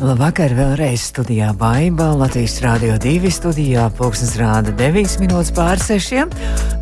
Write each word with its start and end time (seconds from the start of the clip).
Labvakar, 0.00 0.54
vēlreiz 0.56 1.02
studijā 1.10 1.50
Baiba, 1.60 2.06
Latvijas 2.16 2.54
Rādio 2.64 2.94
2 2.96 3.28
studijā, 3.36 3.82
pulksnes 3.98 4.30
rāda 4.40 4.72
9 4.72 5.18
minūtes 5.20 5.50
pār 5.52 5.76
6. 5.76 6.32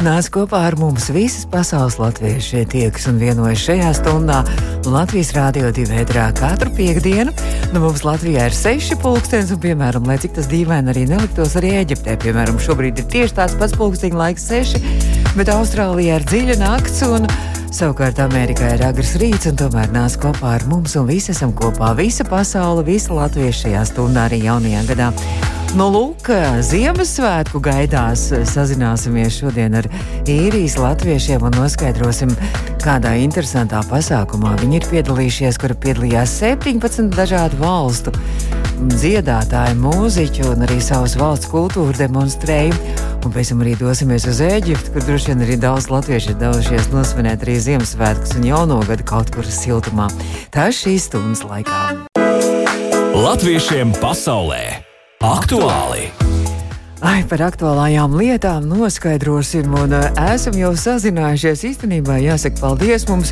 Nāc 0.06 0.28
kopā 0.30 0.60
ar 0.68 0.76
mums 0.78 1.08
visas 1.10 1.42
pasaules 1.50 1.96
latvieši 1.98 2.62
tiekas 2.70 3.08
un 3.10 3.18
vienojas 3.18 3.64
šajā 3.64 3.90
stundā 3.98 4.38
Latvijas 4.86 5.34
Rādio 5.34 5.72
2 5.74 5.88
vētrā 5.90 6.28
katru 6.38 6.70
piekdienu. 6.78 7.34
Nu, 7.74 7.82
mums 7.88 8.06
Latvijā 8.06 8.46
ir 8.52 8.54
6 8.54 8.94
pulkstenis, 9.02 9.50
un, 9.50 9.64
piemēram, 9.66 10.06
lai 10.06 10.20
cik 10.22 10.38
tas 10.38 10.46
dīvaini 10.54 10.94
arī 10.94 11.08
neliktos, 11.10 11.58
arī 11.58 11.74
Eģiptē, 11.82 12.20
piemēram, 12.22 12.62
šobrīd 12.62 13.02
ir 13.02 13.10
tieši 13.18 13.40
tāds 13.42 13.58
pats 13.58 13.74
pulksteņa 13.82 14.22
laiks 14.22 14.46
6, 14.46 14.78
bet 15.34 15.50
Austrālijā 15.58 16.22
ir 16.22 16.30
dziļa 16.30 16.62
nakts 16.62 17.02
un 17.10 17.26
Savukārt 17.68 18.16
Amerikā 18.24 18.70
ir 18.78 18.82
agrs 18.86 19.10
rīts, 19.20 19.44
un 19.50 19.58
tomēr 19.60 19.90
nāc 19.92 20.14
kopā 20.20 20.54
ar 20.56 20.64
mums, 20.70 20.94
un 20.96 21.04
visi 21.08 21.34
esam 21.34 21.52
kopā. 21.52 21.90
Visa 21.98 22.24
pasaule, 22.24 22.80
visa 22.86 23.12
Latvieša 23.12 23.66
šajā 23.66 23.82
stundā 23.90 24.24
arī 24.28 24.40
jaunajā 24.46 24.84
gadā. 24.88 25.08
Nu, 25.76 25.90
lūk, 25.92 26.30
Ziemassvētku 26.64 27.60
gaidās 27.60 28.22
sazināsimies 28.48 29.36
šodien 29.42 29.76
ar 29.82 29.88
īrijas 30.24 30.78
latviešiem 30.80 31.44
un 31.44 31.58
noskaidrosim, 31.60 32.32
kādā 32.80 33.12
interesantā 33.20 33.82
pasākumā 33.90 34.54
viņi 34.62 34.80
ir 34.80 34.88
piedalījušies, 34.94 35.60
kura 35.60 35.76
piedalījās 35.76 36.38
17 36.40 37.12
dažādu 37.12 37.60
valstu 37.60 38.16
dziedātāji, 38.86 39.76
mūziķi 39.82 40.46
un 40.52 40.64
arī 40.66 40.78
savas 40.84 41.16
valsts 41.18 41.50
kultūru 41.50 41.96
demonstrēja. 41.98 42.76
Un 43.26 43.34
pēc 43.34 43.50
tam 43.52 43.64
arī 43.64 43.74
dosimies 43.80 44.28
uz 44.30 44.40
Eģipti, 44.44 44.92
kur 44.94 45.04
droši 45.04 45.32
vien 45.32 45.42
arī 45.46 45.58
daudz 45.60 45.90
latviešu 45.90 46.32
ir 46.34 46.38
devušies 46.44 46.92
nosvinēt 46.94 47.42
arī 47.46 47.58
Ziemassvētkus 47.66 48.36
un 48.38 48.46
jauno 48.46 48.78
gadu 48.86 49.08
kaut 49.08 49.34
kur 49.34 49.48
siltumā. 49.48 50.06
Tā 50.54 50.70
ir 50.70 50.78
šīs 50.78 51.10
stundas 51.10 51.42
laikā. 51.48 51.82
Latviešiem 53.18 53.96
pasaulē 53.98 54.62
aktuāli! 55.26 56.27
Ai, 56.98 57.20
par 57.30 57.38
aktuālajām 57.46 58.16
lietām 58.18 58.64
noskaidrosim, 58.66 59.70
un 59.78 59.92
uh, 59.94 60.08
esam 60.32 60.56
jau 60.58 60.72
sazinājušies. 60.74 61.62
Īstenībā 61.68 62.16
jāsaka 62.18 62.58
paldies 62.58 63.04
mums. 63.06 63.30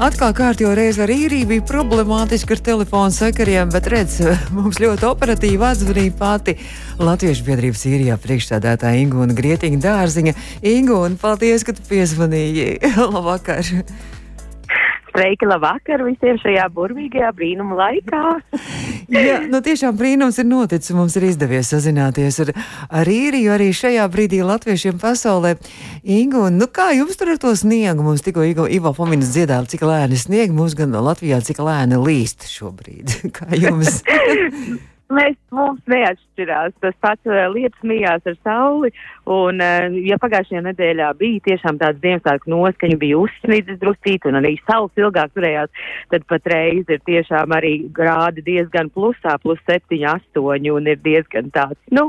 Atkal 0.00 0.32
kārtībā 0.34 0.72
reize 0.78 1.02
ar 1.04 1.12
īriju 1.12 1.50
bija 1.50 1.66
problemātiski 1.68 2.56
ar 2.56 2.62
telefonu 2.64 3.12
sakariem, 3.12 3.68
bet 3.74 3.90
redz, 3.92 4.16
mums 4.56 4.80
ļoti 4.80 5.04
operatīvi 5.10 5.68
atzvanīja 5.68 6.16
pati 6.16 6.56
Latviešu 6.96 7.44
biedrības 7.44 7.84
īrijā 7.92 8.16
priekšstādātāja 8.24 9.04
Ingūna 9.04 9.36
Grietiņa 9.36 9.84
dārziņa. 9.84 10.36
Ingūna, 10.72 11.20
paldies, 11.20 11.68
ka 11.68 11.76
tu 11.76 11.84
piezvanīji. 11.92 12.78
Labvakar! 13.04 13.68
Sveiki, 15.14 15.46
labvakar 15.46 16.02
visiem 16.02 16.34
šajā 16.42 16.64
burvīgajā 16.74 17.28
brīnuma 17.36 17.76
laikā. 17.78 18.22
Jā, 19.14 19.36
nu 19.46 19.60
tiešām 19.62 19.94
brīnums 19.94 20.40
ir 20.42 20.48
noticis. 20.48 20.90
Mums 20.96 21.14
ir 21.20 21.28
izdevies 21.28 21.68
sazināties 21.70 22.40
ar, 22.42 22.50
ar 22.90 23.10
īriju 23.10 23.52
arī 23.54 23.68
šajā 23.78 24.08
brīdī 24.10 24.40
latviešiem 24.42 24.98
pasaulē. 24.98 25.52
Ingu, 26.02 26.48
nu 26.50 26.66
kā 26.66 26.88
jums 26.98 27.20
tur 27.20 27.30
ar 27.30 27.38
to 27.38 27.52
sniegu? 27.54 28.02
Mums 28.02 28.26
tikko 28.26 28.42
Ivo, 28.48 28.66
Ivo 28.66 28.90
Pominas 28.96 29.30
dziedāja, 29.36 29.68
cik 29.70 29.86
lēni 29.86 30.18
snieg, 30.18 30.50
mums 30.56 30.74
gan 30.74 30.96
Latvijā 30.98 31.38
cik 31.46 31.62
lēni 31.62 32.00
līst 32.02 32.48
šobrīd. 32.50 33.20
kā 33.38 33.52
jums? 33.54 34.02
Mēs 35.12 35.36
mums 35.52 35.82
neatšķirās. 35.90 36.72
Tas 36.80 36.94
pats 37.04 37.28
uh, 37.28 37.44
lietas 37.52 37.82
mījās 37.84 38.24
ar 38.24 38.36
sauli. 38.40 38.90
Un, 39.28 39.60
uh, 39.60 39.92
ja 40.04 40.16
pagājušajā 40.20 40.62
nedēļā 40.64 41.10
bija 41.20 41.42
tiešām 41.44 41.78
tāds 41.80 42.00
Ziemassvētku 42.00 42.48
noskaņa, 42.52 42.96
bija 43.00 43.18
uzsnīdzis 43.20 43.80
drusīt 43.82 44.24
un 44.28 44.40
arī 44.40 44.54
saules 44.64 44.96
ilgāk 45.00 45.34
turējās, 45.36 45.84
tad 46.12 46.24
patreiz 46.30 46.88
ir 46.88 47.02
tiešām 47.04 47.52
arī 47.56 47.74
grādi 47.94 48.44
diezgan 48.46 48.88
plusā, 48.94 49.36
plus 49.42 49.60
7, 49.68 50.00
8 50.08 50.72
un 50.72 50.88
ir 50.88 51.00
diezgan 51.04 51.50
tāds, 51.54 51.80
nu, 51.92 52.06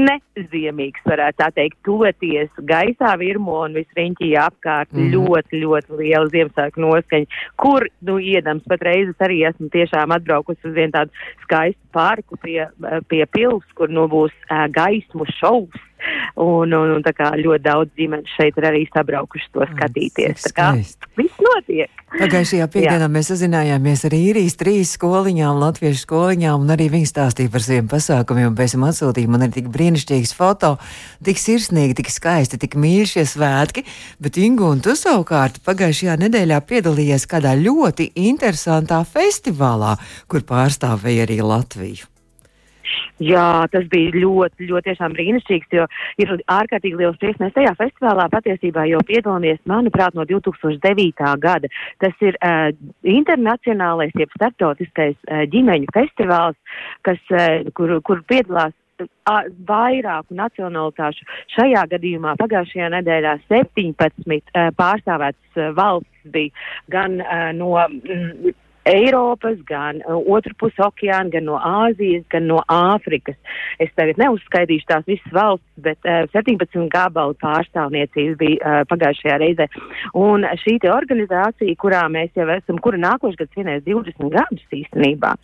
neziemīgs, 0.00 1.04
varētu 1.08 1.40
tā 1.42 1.50
teikt, 1.56 1.78
toties 1.86 2.48
gaisā 2.68 3.12
virmo 3.20 3.60
un 3.66 3.76
visriņķī 3.76 4.32
apkārt 4.40 4.92
mm. 4.96 5.12
ļoti, 5.14 5.62
ļoti 5.64 6.00
liela 6.00 6.32
Ziemassvētku 6.32 6.84
noskaņa, 6.84 7.42
kur, 7.60 7.88
nu, 8.08 8.18
iedams 8.20 8.64
patreiz 8.68 9.12
es 9.12 9.24
arī 9.24 9.42
esmu 9.48 9.70
tiešām 9.74 10.16
atbraukusi 10.16 10.68
uz 10.68 10.76
vienu 10.76 10.96
tādu 10.96 11.28
skaistu 11.44 11.80
parku 11.92 12.37
pie, 12.42 12.62
pie 13.10 13.24
pils, 13.34 13.66
kur 13.78 13.92
nu 13.92 14.06
būs 14.10 14.34
uh, 14.48 14.66
gaismu 14.72 15.28
šovs. 15.38 15.84
Un, 16.38 16.70
un, 16.70 16.92
un 16.94 17.02
ļoti 17.02 17.62
daudz 17.64 17.90
ģimenes 17.98 18.34
šeit 18.36 18.58
ir 18.60 18.66
arī 18.68 18.84
sabraukuši 18.94 19.48
to 19.54 19.66
skatīties. 19.74 20.44
Tā 20.46 20.52
kā 20.54 20.68
viss 21.18 21.40
notiek. 21.42 21.90
Pagājušajā 22.08 22.66
piekdienā 22.72 23.04
mēs 23.12 23.28
sazinājāmies 23.32 24.04
ar 24.08 24.14
īrijas 24.16 24.54
trīs 24.56 24.94
skoliņām, 24.96 25.58
latviešu 25.60 26.06
skoliņām, 26.06 26.62
un 26.64 26.72
arī 26.72 26.86
viņi 26.94 27.10
stāstīja 27.10 27.52
par 27.52 27.64
saviem 27.64 27.90
pasākumiem. 27.90 28.54
Pēc 28.56 28.76
tam 28.76 28.86
atsūtīja 28.88 29.32
man 29.34 29.44
arī 29.44 29.58
tik 29.58 29.68
brīnišķīgas 29.74 30.34
foto, 30.38 30.72
tik 31.26 31.42
sirsnīgi, 31.42 31.98
tik 32.00 32.12
skaisti, 32.14 32.60
tik 32.62 32.78
mīļi 32.80 33.08
šie 33.12 33.26
svētki. 33.28 33.84
Bet, 34.24 34.40
Ingu, 34.40 34.70
un 34.72 34.80
tu 34.84 34.96
savukārt 34.96 35.60
pagājušajā 35.68 36.16
nedēļā 36.24 36.62
piedalījies 36.70 37.28
kādā 37.28 37.52
ļoti 37.60 38.12
interesantā 38.28 39.02
festivālā, 39.04 39.98
kur 40.30 40.46
pārstāvēja 40.48 41.28
arī 41.28 41.42
Latviju. 41.44 42.08
Jā, 43.22 43.66
tas 43.72 43.86
bija 43.90 44.14
ļoti, 44.14 44.68
ļoti 44.70 44.90
tiešām 44.90 45.14
brīnišķīgs, 45.16 45.70
jo 45.74 45.86
ir 46.22 46.34
ārkārtīgi 46.54 47.00
liels 47.00 47.18
prieks. 47.20 47.40
Mēs 47.42 47.54
tajā 47.56 47.74
festivālā 47.78 48.28
patiesībā 48.32 48.86
jau 48.90 49.02
piedalāmies, 49.08 49.60
manuprāt, 49.68 50.16
no 50.18 50.26
2009. 50.28 51.32
gada. 51.42 51.70
Tas 52.02 52.24
ir 52.24 52.38
uh, 52.38 52.70
internacionālais, 53.02 54.14
jeb 54.18 54.34
starptautiskais 54.36 55.16
uh, 55.28 55.44
ģimeņu 55.50 55.90
festivāls, 55.94 56.58
kas, 57.06 57.22
uh, 57.34 57.66
kur, 57.74 57.98
kur 58.06 58.22
piedalās 58.30 58.76
vairāku 59.68 60.34
nacionalitāšu. 60.34 61.26
Šajā 61.54 61.84
gadījumā 61.92 62.34
pagājušajā 62.40 62.88
nedēļā 62.96 63.34
17 63.50 63.98
uh, 64.32 64.70
pārstāvētas 64.78 65.60
uh, 65.60 65.70
valsts 65.76 66.32
bija 66.32 66.50
gan 66.90 67.20
uh, 67.22 67.50
no. 67.54 67.74
Mm, 67.88 68.56
Eiropas, 68.88 69.58
gan 69.68 70.00
uh, 70.06 70.16
otru 70.32 70.54
pusi 70.58 70.80
okeāna, 70.84 71.28
gan 71.32 71.44
no 71.48 71.58
Āzijas, 71.60 72.24
gan 72.32 72.46
no 72.48 72.62
Āfrikas. 72.72 73.36
Es 73.82 73.90
tagad 73.98 74.18
neuzskaidīšu 74.20 74.88
tās 74.88 75.04
visas 75.08 75.34
valstis, 75.34 75.66
bet 75.84 76.08
uh, 76.08 76.24
17 76.32 76.88
gabalu 76.92 77.36
pārstāvniecības 77.42 78.38
bija 78.40 78.58
uh, 78.58 78.86
pagājušajā 78.88 79.36
reizē. 79.42 79.68
Un 80.18 80.46
šī 80.62 80.78
te 80.82 80.92
organizācija, 80.92 81.76
kurā 81.80 82.06
mēs 82.12 82.32
jau 82.38 82.48
esam, 82.54 82.80
kura 82.82 83.00
nākošais 83.02 83.38
gads 83.42 83.54
svinēs 83.56 83.84
20 83.86 84.32
gadus 84.34 84.78
īstenībā, 84.80 85.34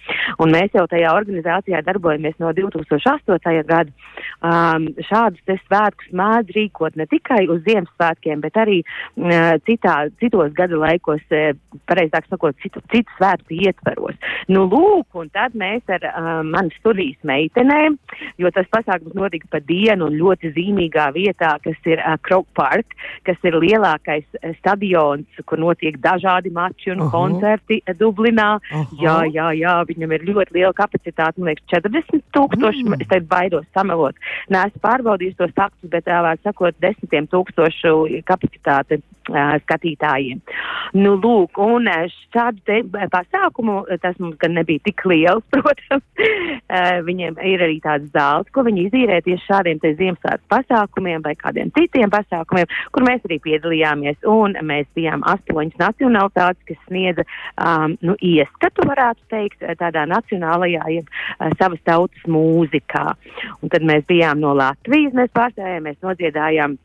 un 0.41 0.55
mēs 0.55 0.72
jau 0.76 0.87
tajā 0.91 1.12
organizācijā 1.15 1.82
darbojamies 1.87 2.41
no 2.43 2.55
2008. 2.56 3.62
gada, 3.69 3.93
um, 4.41 4.88
šādus 5.11 5.44
te 5.44 5.59
svētkus 5.66 6.11
mēdz 6.16 6.56
rīkot 6.56 6.97
ne 6.97 7.06
tikai 7.11 7.44
uz 7.53 7.62
Ziemassvētkiem, 7.69 8.43
bet 8.44 8.59
arī 8.61 8.81
uh, 8.82 9.55
citā, 9.69 9.97
citos 10.22 10.53
gada 10.56 10.81
laikos, 10.81 11.22
uh, 11.31 11.53
pareizāk 11.91 12.28
sakot, 12.31 12.56
citu, 12.65 12.82
citu 12.93 13.11
svētku 13.19 13.34
svētku 13.34 13.55
ietveros. 13.55 14.17
Nu, 14.49 14.67
lūk, 14.69 15.15
un 15.15 15.31
tad 15.33 15.55
mēs 15.55 15.83
ar 15.89 16.03
um, 16.11 16.50
manas 16.53 16.75
studijas 16.81 17.19
meitenēm, 17.25 17.97
jo 18.39 18.50
tas 18.50 18.67
pasākums 18.71 19.15
notika 19.15 19.49
pa 19.50 19.61
dienu 19.61 20.09
un 20.09 20.19
ļoti 20.19 20.53
zīmīgā 20.55 21.12
vietā, 21.15 21.59
kas 21.65 21.77
ir 21.87 22.00
uh, 22.00 22.17
Krok 22.23 22.47
Park, 22.55 22.94
kas 23.25 23.37
ir 23.44 23.56
lielākais 23.56 24.25
uh, 24.41 24.53
stadions, 24.59 25.27
kur 25.47 25.59
notiek 25.59 25.99
dažādi 25.99 26.53
mači 26.53 26.91
un 26.91 27.00
uh 27.00 27.06
-huh. 27.06 27.11
koncerti 27.11 27.83
uh, 27.87 27.94
Dublinā. 27.94 28.61
Uh 28.73 28.81
-huh. 28.81 29.03
Jā, 29.03 29.19
jā, 29.33 29.49
jā, 29.55 29.75
viņam 29.87 30.12
ir 30.12 30.23
ļoti 30.23 30.55
liela 30.55 30.73
kapacitāte, 30.73 31.39
man 31.39 31.49
liekas, 31.49 31.67
40 31.73 32.23
tūkstoši, 32.33 32.84
mm. 32.84 33.00
es 33.00 33.09
tagad 33.09 33.28
baidos 33.28 33.67
samelot. 33.75 34.15
Nē, 34.50 34.67
es 34.67 34.81
pārbaudīju 34.83 35.34
tos 35.37 35.50
faktus, 35.56 35.91
bet 35.91 36.05
tā 36.05 36.23
vārds 36.23 36.43
sakot, 36.43 36.75
desmitiem 36.81 37.26
tūkstošu 37.26 38.23
kapacitāte 38.25 39.00
uh, 39.31 39.56
skatītājiem. 39.64 40.41
Nu, 40.93 41.17
lūk, 41.17 41.59
un 41.59 41.88
šādu 42.35 42.61
te 42.64 42.82
pasākumu. 43.25 43.85
Tas 44.03 44.17
mums 44.21 44.37
gan 44.41 44.55
nebija 44.55 44.82
tik 44.85 45.05
liels, 45.09 45.44
protams. 45.55 46.05
Eh, 46.19 47.00
viņiem 47.06 47.38
ir 47.44 47.65
arī 47.67 47.79
tāds 47.85 48.11
zāles, 48.15 48.50
ko 48.55 48.65
viņi 48.67 48.88
izīrē 48.88 49.21
tieši 49.25 49.47
šādiem 49.49 49.81
te 49.82 49.94
Ziemassvētku 49.99 50.49
pasākumiem 50.53 51.25
vai 51.25 51.35
kādiem 51.38 51.73
citiem 51.76 52.12
pasākumiem, 52.12 52.71
kur 52.93 53.06
mēs 53.06 53.25
arī 53.29 53.41
piedalījāmies. 53.44 54.21
Un 54.31 54.56
mēs 54.62 54.88
bijām 54.97 55.25
astoņas 55.26 55.81
nacionalitātes, 55.81 56.62
kas 56.69 56.81
sniedza 56.88 57.26
um, 57.59 57.97
nu, 58.05 58.17
ieskatu, 58.21 58.87
varētu 58.88 59.29
teikt, 59.32 59.65
tādā 59.81 60.06
nacionālajā, 60.11 60.87
jeb 60.99 61.11
uh, 61.11 61.53
savas 61.61 61.82
tautas 61.85 62.26
mūzikā. 62.31 63.06
Un 63.61 63.73
tad 63.73 63.87
mēs 63.87 64.06
bijām 64.09 64.43
no 64.43 64.55
Latvijas, 64.56 65.15
mēs 65.17 65.32
pārstāvējāmies, 65.37 66.00
nodziedājām 66.05 66.79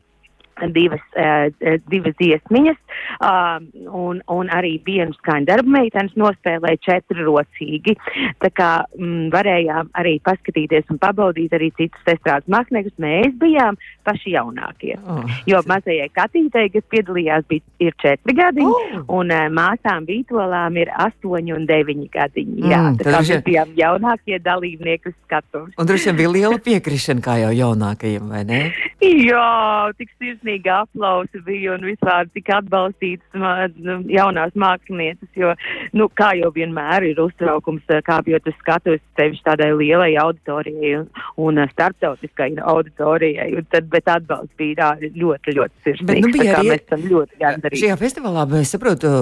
divas, 0.74 1.02
uh, 1.16 1.48
divas 1.90 2.16
dziesmiņas, 2.20 2.78
uh, 3.20 3.58
un, 3.86 4.20
un 4.28 4.52
arī 4.52 4.76
vienu 4.86 5.14
skaņu 5.18 5.48
darbu 5.48 5.74
meitenes 5.74 6.16
nospēlēja 6.20 6.82
četri 6.84 7.24
rocīgi. 7.26 7.96
Tā 8.42 8.50
kā 8.54 8.70
mm, 8.98 9.30
varējām 9.34 9.92
arī 10.00 10.18
paskatīties 10.26 10.90
un 10.92 11.00
pabaudīt 11.02 11.54
arī 11.56 11.70
citus 11.78 12.12
estrādes 12.14 12.50
māksliniekus. 12.52 12.96
Mēs 13.00 13.34
bijām 13.40 13.78
paši 14.06 14.34
jaunākie. 14.36 14.96
Oh. 15.06 15.24
Jo 15.48 15.62
mazajai 15.68 16.10
Katītei, 16.14 16.68
kas 16.74 16.86
piedalījās, 16.92 17.46
bija, 17.50 17.64
ir 17.82 17.96
četri 18.02 18.36
gadi, 18.36 18.66
oh. 18.66 19.00
un 19.20 19.32
uh, 19.34 19.46
māsām 19.52 20.08
Vītolām 20.08 20.78
ir 20.80 20.92
astoņi 21.06 21.56
un 21.56 21.66
deviņi 21.68 22.08
gadiņi. 22.12 22.64
Jā, 22.66 22.82
mm, 22.82 23.00
tā 23.00 23.08
kā 23.08 23.22
mēs 23.24 23.44
bijām 23.46 23.74
jaunākie 23.78 24.40
dalībnieki 24.42 25.12
uz 25.12 25.16
skatuves. 25.24 25.76
Un 25.78 25.88
droši 25.88 26.10
vien 26.10 26.20
bija 26.20 26.34
liela 26.36 26.60
piekrišana 26.64 27.24
kā 27.24 27.36
jau 27.44 27.52
jaunākajiem, 27.54 28.30
vai 28.30 28.44
ne? 28.48 28.60
Jā, 29.30 29.90
tik 29.96 30.10
sirsnīgi 30.18 30.49
aplausi 30.70 31.40
bija 31.46 31.74
un 31.76 31.84
vispār 31.86 32.28
tik 32.34 32.50
atbalstītas 32.54 33.40
nu, 33.78 33.96
jaunās 34.10 34.54
mākslinieces, 34.58 35.30
jo, 35.38 35.52
nu, 35.96 36.08
kā 36.16 36.32
jau 36.38 36.50
vienmēr 36.54 37.10
ir 37.10 37.20
uztraukums, 37.22 37.84
kāpjot 38.06 38.48
uz 38.50 38.56
skatuves 38.60 39.02
sevišķi 39.18 39.46
tādai 39.46 39.70
lielai 39.76 40.12
auditorijai 40.20 40.94
un, 41.00 41.10
un 41.40 41.62
starptautiskai 41.72 42.52
auditorijai, 42.72 43.50
un 43.58 43.68
tad, 43.72 43.90
bet 43.92 44.08
atbalsts 44.10 44.56
bija 44.60 44.94
ļoti, 45.00 45.56
ļoti 45.58 45.84
sirsnīgs. 45.86 46.08
Bet, 46.10 46.24
nu, 46.24 46.32
bija 46.34 46.56
arī, 46.58 46.72
mēs 46.72 46.86
esam 46.86 47.06
ļoti 47.12 47.42
gandarīti. 47.44 47.84
Šajā 47.84 48.00
festivālā 48.00 48.46
mēs 48.50 48.74
saprotu 48.76 49.12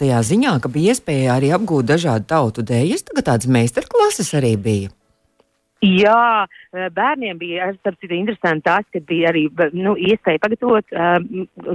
tajā 0.00 0.20
ziņā, 0.32 0.58
ka 0.64 0.72
bija 0.74 0.94
iespēja 0.94 1.38
arī 1.38 1.54
apgūt 1.56 1.94
dažādu 1.94 2.28
tautu 2.34 2.66
dēļas, 2.66 3.08
tagad 3.10 3.32
tādas 3.32 3.50
meistarklases 3.58 4.34
arī 4.40 4.54
bija. 4.68 4.92
Jā, 5.84 6.46
eh, 6.72 6.88
bērniem 6.94 7.38
bija 7.38 7.68
starp 7.76 7.98
citu 8.00 8.16
interesanti 8.16 8.64
tas, 8.64 8.86
ka 8.92 9.00
bija 9.04 9.28
arī 9.32 9.44
nu, 9.76 9.92
iespēja 10.00 10.40
pagatavot 10.40 10.94
uh, 10.96 11.18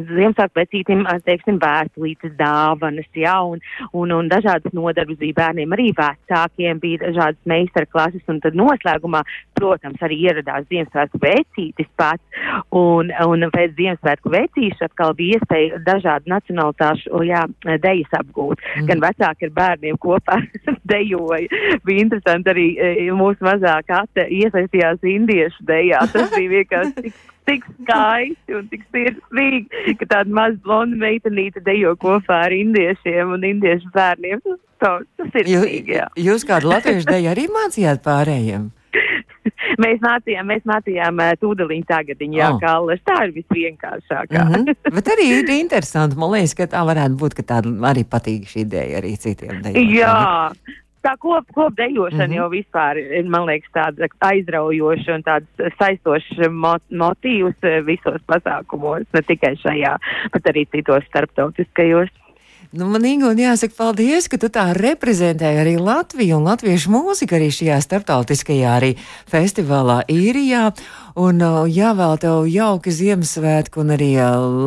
Ziemassvētku 0.10 0.58
vecītim, 0.58 1.04
teiksim, 1.28 1.60
vēstulītes 1.62 2.34
dāvanas, 2.40 3.06
jā, 3.14 3.36
un, 3.46 3.62
un, 3.94 4.14
un 4.16 4.32
dažādas 4.32 4.74
nodarbes 4.74 5.20
bija 5.20 5.38
bērniem, 5.38 5.76
arī 5.76 5.92
vecākiem 5.98 6.82
bija 6.82 7.04
dažādas 7.04 7.52
meistarklases, 7.52 8.24
un 8.32 8.40
tad 8.42 8.58
noslēgumā, 8.58 9.22
protams, 9.60 10.02
arī 10.06 10.18
ieradās 10.30 10.66
Ziemassvētku 10.72 11.22
vecītis 11.22 11.92
pats, 12.00 12.42
un, 12.74 13.14
un 13.14 13.46
pēc 13.54 13.78
Ziemassvētku 13.78 14.34
vecīša 14.34 14.90
atkal 14.90 15.14
bija 15.20 15.38
iespēja 15.38 15.84
dažādu 15.86 16.34
nacionalitāšu, 16.34 17.24
jā, 17.30 17.46
dejas 17.84 18.18
apgūt. 18.24 18.66
Mm. 18.80 18.90
Gan 18.90 19.06
vecāki 19.06 19.50
ar 19.50 19.56
bērniem 19.62 20.02
kopā 20.02 20.42
dejoja. 20.94 21.62
Bija 21.86 22.08
interesanti 22.08 22.54
arī 22.56 22.68
mūsu 23.14 23.46
mazākā 23.46 23.99
Kate 24.00 24.28
iesaistījās 24.32 25.04
indiešu 25.04 25.68
dejā. 25.68 26.06
Tas 26.14 26.32
bija 26.36 26.54
vienkārši 26.56 27.04
tik, 27.04 27.20
tik 27.50 27.68
skaisti 27.82 28.58
un 28.58 28.72
tik 28.72 28.88
sirsnīgi, 28.96 29.96
ka 30.00 30.10
tāda 30.16 30.40
maza 30.40 30.60
blonda 30.64 31.00
meitenīte 31.04 31.64
dejo 31.66 31.96
kopā 32.00 32.46
ar 32.48 32.56
indiešiem 32.56 33.36
un 33.36 33.46
indiešu 33.52 33.92
bērniem. 33.96 34.44
Tas, 34.80 35.06
tas 35.20 35.40
ir 35.42 35.48
sirsnīgi, 35.52 35.98
jā. 36.00 36.10
Jūs 36.30 36.48
kādu 36.48 36.72
latviešu 36.72 37.10
deju 37.10 37.34
arī 37.34 37.50
mācījāt 37.52 38.04
pārējiem? 38.06 38.70
mēs 39.84 40.02
mācījām, 40.04 40.50
mēs 40.50 40.66
mācījām 40.70 41.22
tūdeliņu 41.42 41.88
tagadiņu, 41.90 42.40
jā, 42.40 42.50
oh. 42.56 42.60
kalles. 42.64 43.02
Tā 43.08 43.18
ir 43.28 43.36
visvienkāršākā. 43.38 44.44
mm 44.46 44.54
-hmm. 44.56 44.76
Bet 44.98 45.12
arī 45.14 45.30
ir 45.38 45.54
interesanti, 45.60 46.18
man 46.20 46.32
liekas, 46.38 46.56
ka 46.56 46.70
tā 46.72 46.84
varētu 46.88 47.20
būt, 47.20 47.38
ka 47.40 47.48
tāda 47.54 47.76
arī 47.92 48.06
patīk 48.08 48.48
šī 48.50 48.66
ideja 48.68 49.02
arī 49.02 49.16
citiem 49.18 49.60
dejotājiem. 49.64 49.96
Jā, 50.00 50.52
tā 51.06 51.16
kop, 51.20 51.48
kopdejošana 51.56 52.26
mm 52.26 52.32
-hmm. 52.32 52.38
jau 52.38 52.50
vispār 52.50 52.98
ir, 52.98 53.26
man 53.26 53.46
liekas, 53.48 53.72
tāda 53.74 54.08
aizraujoša 54.20 55.16
un 55.16 55.24
tāds 55.24 55.76
saistošs 55.80 56.50
mot 56.52 56.84
motīvs 56.92 57.86
visos 57.86 58.22
pasākumos, 58.28 59.06
ne 59.14 59.22
tikai 59.22 59.56
šajā, 59.56 59.98
bet 60.34 60.44
arī 60.52 60.66
citos 60.72 61.06
starptautiskajos. 61.06 62.10
Nu, 62.70 62.86
man 62.86 63.02
Ingūna 63.02 63.48
jāsaka 63.48 63.74
paldies, 63.74 64.28
ka 64.30 64.38
tu 64.38 64.46
tā 64.54 64.68
reprezentēji 64.78 65.58
arī 65.58 65.72
Latviju 65.82 66.36
un 66.38 66.44
latviešu 66.46 66.92
mūziku 66.94 67.34
arī 67.40 67.48
šajā 67.50 67.80
starptautiskajā 67.82 68.76
arī 68.78 68.92
festivālā 69.32 70.04
īrijā. 70.06 70.68
Un 71.18 71.42
jāvēl 71.66 72.14
tev 72.22 72.46
jauki 72.46 72.94
Ziemassvētku 72.94 73.82
un 73.82 73.96
arī 73.96 74.12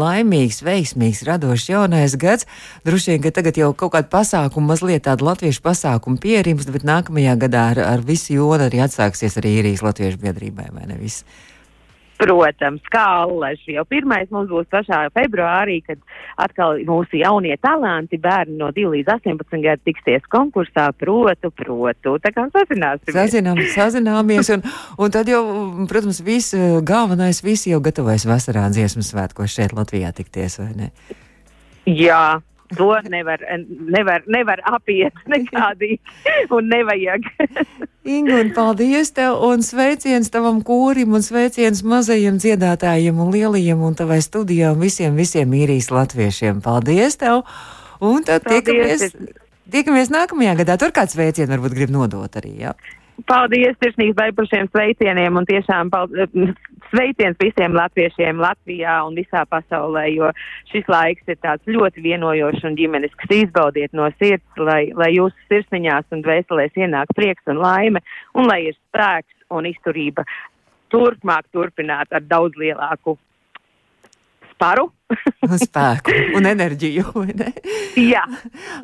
laimīgs, 0.03 0.65
veiksmīgs, 0.67 1.23
radošs 1.31 1.69
jaunais 1.71 2.19
gads. 2.19 2.51
Droši 2.83 3.15
vien, 3.15 3.23
ka 3.23 3.35
tagad 3.39 3.63
jau 3.63 3.71
kaut 3.71 3.95
kāda 3.95 4.11
pasākuma, 4.11 4.73
mazliet 4.73 5.07
tāda 5.07 5.31
latviešu 5.31 5.63
pasākuma 5.63 6.19
pierimst, 6.19 6.75
bet 6.75 6.83
nākamajā 6.83 7.39
gadā 7.47 7.69
ar, 7.77 7.85
ar 7.87 8.03
visu 8.03 8.35
jonu 8.35 8.67
arī 8.67 8.83
atsāksies 8.83 9.39
arī 9.39 9.61
īrijas 9.61 9.87
latviešu 9.87 10.19
biedrībai, 10.27 10.73
vai 10.75 10.91
ne 10.91 10.99
viss? 10.99 11.23
Protams, 12.23 12.85
kā 12.93 13.05
Alleši. 13.25 13.77
Jau 13.77 13.85
pirmais 13.89 14.31
mums 14.35 14.51
būs 14.53 14.69
pašā 14.73 15.05
februārī, 15.17 15.81
kad 15.87 16.01
atkal 16.41 16.79
mūsu 16.89 17.19
jaunie 17.21 17.57
talanti, 17.63 18.21
bērni 18.23 18.59
no 18.61 18.71
2 18.75 18.93
līdz 18.95 19.15
18 19.17 19.65
gadu 19.65 19.83
tiksies 19.89 20.27
konkursā, 20.33 20.89
protu, 20.99 21.51
protu. 21.57 22.17
Tā 22.23 22.33
kā 22.35 22.47
sazināsimies. 22.55 23.17
Sazinām, 23.17 23.61
sazināmies, 23.75 24.53
un, 24.57 24.65
un 25.03 25.15
tad 25.15 25.31
jau, 25.33 25.43
protams, 25.91 26.23
viss 26.25 26.57
galvenais, 26.87 27.43
visi 27.45 27.73
jau 27.75 27.83
gatavojas 27.85 28.29
vasarā 28.29 28.69
dziesmu 28.73 29.05
svētkos 29.07 29.59
šeit 29.59 29.77
Latvijā 29.77 30.15
tikties, 30.17 30.61
vai 30.63 30.73
ne? 30.79 30.91
Jā, 31.89 32.39
To 32.77 32.89
nevar, 33.13 33.43
nevar, 33.69 34.23
nevar 34.27 34.63
apiet 34.73 35.17
nekādīgi 35.33 35.99
un 36.55 36.71
nevajag. 36.73 37.29
Ingu, 38.15 38.39
un 38.41 38.51
paldies 38.57 39.13
tev 39.15 39.43
un 39.47 39.63
sveiciens 39.63 40.33
tavam 40.35 40.63
kūrim 40.67 41.15
un 41.15 41.23
sveiciens 41.23 41.85
mazajiem 41.87 42.41
dziedātājiem 42.43 43.21
un 43.23 43.31
lielajiem 43.35 43.85
un 43.87 43.95
tavai 43.99 44.19
studijām 44.25 44.81
visiem, 44.83 45.15
visiem 45.19 45.53
īrijas 45.55 45.93
latviešiem. 45.95 46.63
Paldies 46.65 47.21
tev! 47.21 47.45
Un 48.03 48.25
tad 48.27 48.43
paldies. 48.43 48.67
tiekamies, 48.67 49.39
tiekamies 49.71 50.11
nākamajā 50.11 50.57
gadā. 50.65 50.81
Tur 50.81 50.95
kāds 50.97 51.15
sveiciens 51.15 51.53
varbūt 51.53 51.79
grib 51.79 51.95
nodot 51.95 52.41
arī, 52.41 52.57
jā? 52.65 52.75
Paldies, 53.29 53.77
sirsnīgi 53.79 54.15
par 54.17 54.49
šiem 54.49 54.69
sveicieniem 54.73 55.37
un 55.39 55.47
tiešām 55.47 55.91
sveiciens 56.91 57.39
visiem 57.41 57.75
latviešiem 57.77 58.41
Latvijā 58.43 58.97
un 59.07 59.15
visā 59.17 59.45
pasaulē, 59.49 60.07
jo 60.13 60.31
šis 60.73 60.89
laiks 60.91 61.29
ir 61.31 61.39
tāds 61.45 61.63
ļoti 61.69 62.03
vienojošs 62.03 62.65
un 62.69 62.77
ģimenisks. 62.79 63.31
Izbaudiet 63.31 63.95
no 63.97 64.09
sirds, 64.19 64.47
lai, 64.57 64.91
lai 64.97 65.13
jūsu 65.15 65.37
sirsniņās 65.53 66.09
un 66.13 66.25
dvēselēs 66.25 66.81
ienāk 66.81 67.13
prieks 67.17 67.53
un 67.53 67.63
laime 67.63 68.03
un 68.35 68.49
lai 68.51 68.65
ir 68.71 68.79
spēks 68.79 69.47
un 69.53 69.69
izturība 69.71 70.27
turpmāk 70.93 71.49
turpināt 71.53 72.13
ar 72.13 72.25
daudz 72.29 72.59
lielāku 72.61 73.17
sparu 74.53 74.91
spēku 75.65 76.15
un 76.39 76.47
enerģiju. 76.49 77.25
jā, 77.97 78.23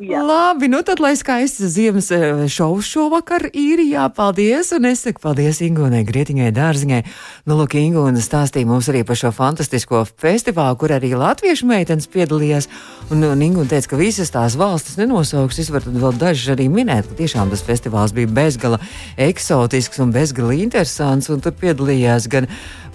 jā. 0.03 0.21
Labi, 0.25 0.69
nu 0.71 0.81
tad 0.85 1.01
lai 1.03 1.13
skaists 1.19 1.63
ziemas 1.73 2.09
eh, 2.15 2.45
šovs 2.51 2.89
šovakar 2.89 3.49
īrijā. 3.49 4.07
Paldies! 4.15 4.71
Un 4.75 4.89
es 4.89 5.03
saku 5.05 5.23
paldies 5.23 5.61
Ingūnai 5.65 6.03
Grietiņai 6.07 6.51
Dārziņai. 6.55 7.01
Nu, 7.49 7.57
lūk, 7.59 7.77
Ingūna 7.79 8.21
stāstīja 8.23 8.69
mums 8.69 8.89
arī 8.91 9.05
par 9.07 9.19
šo 9.19 9.31
fantastisko 9.35 10.03
festivālu, 10.19 10.77
kur 10.79 10.93
arī 10.95 11.13
latviešu 11.17 11.69
meitenes 11.69 12.09
piedalījās. 12.11 12.69
Un, 13.09 13.23
un 13.25 13.45
Ingūna 13.45 13.71
teica, 13.73 13.93
ka 13.93 14.01
visas 14.01 14.33
tās 14.33 14.57
valstis 14.59 14.99
nenosauks. 14.99 15.61
Es 15.61 15.71
varu 15.73 15.95
vēl 15.95 16.19
dažas 16.19 16.55
arī 16.55 16.69
minēt, 16.71 17.09
ka 17.09 17.19
tiešām 17.23 17.53
tas 17.53 17.65
festivāls 17.65 18.13
bija 18.15 18.29
bezgala 18.41 18.81
eksotisks 19.19 20.01
un 20.03 20.13
bezgala 20.15 20.57
interesants. 20.57 21.31
Un 21.33 21.41
tur 21.43 21.55
piedalījās 21.57 22.29
gan 22.31 22.49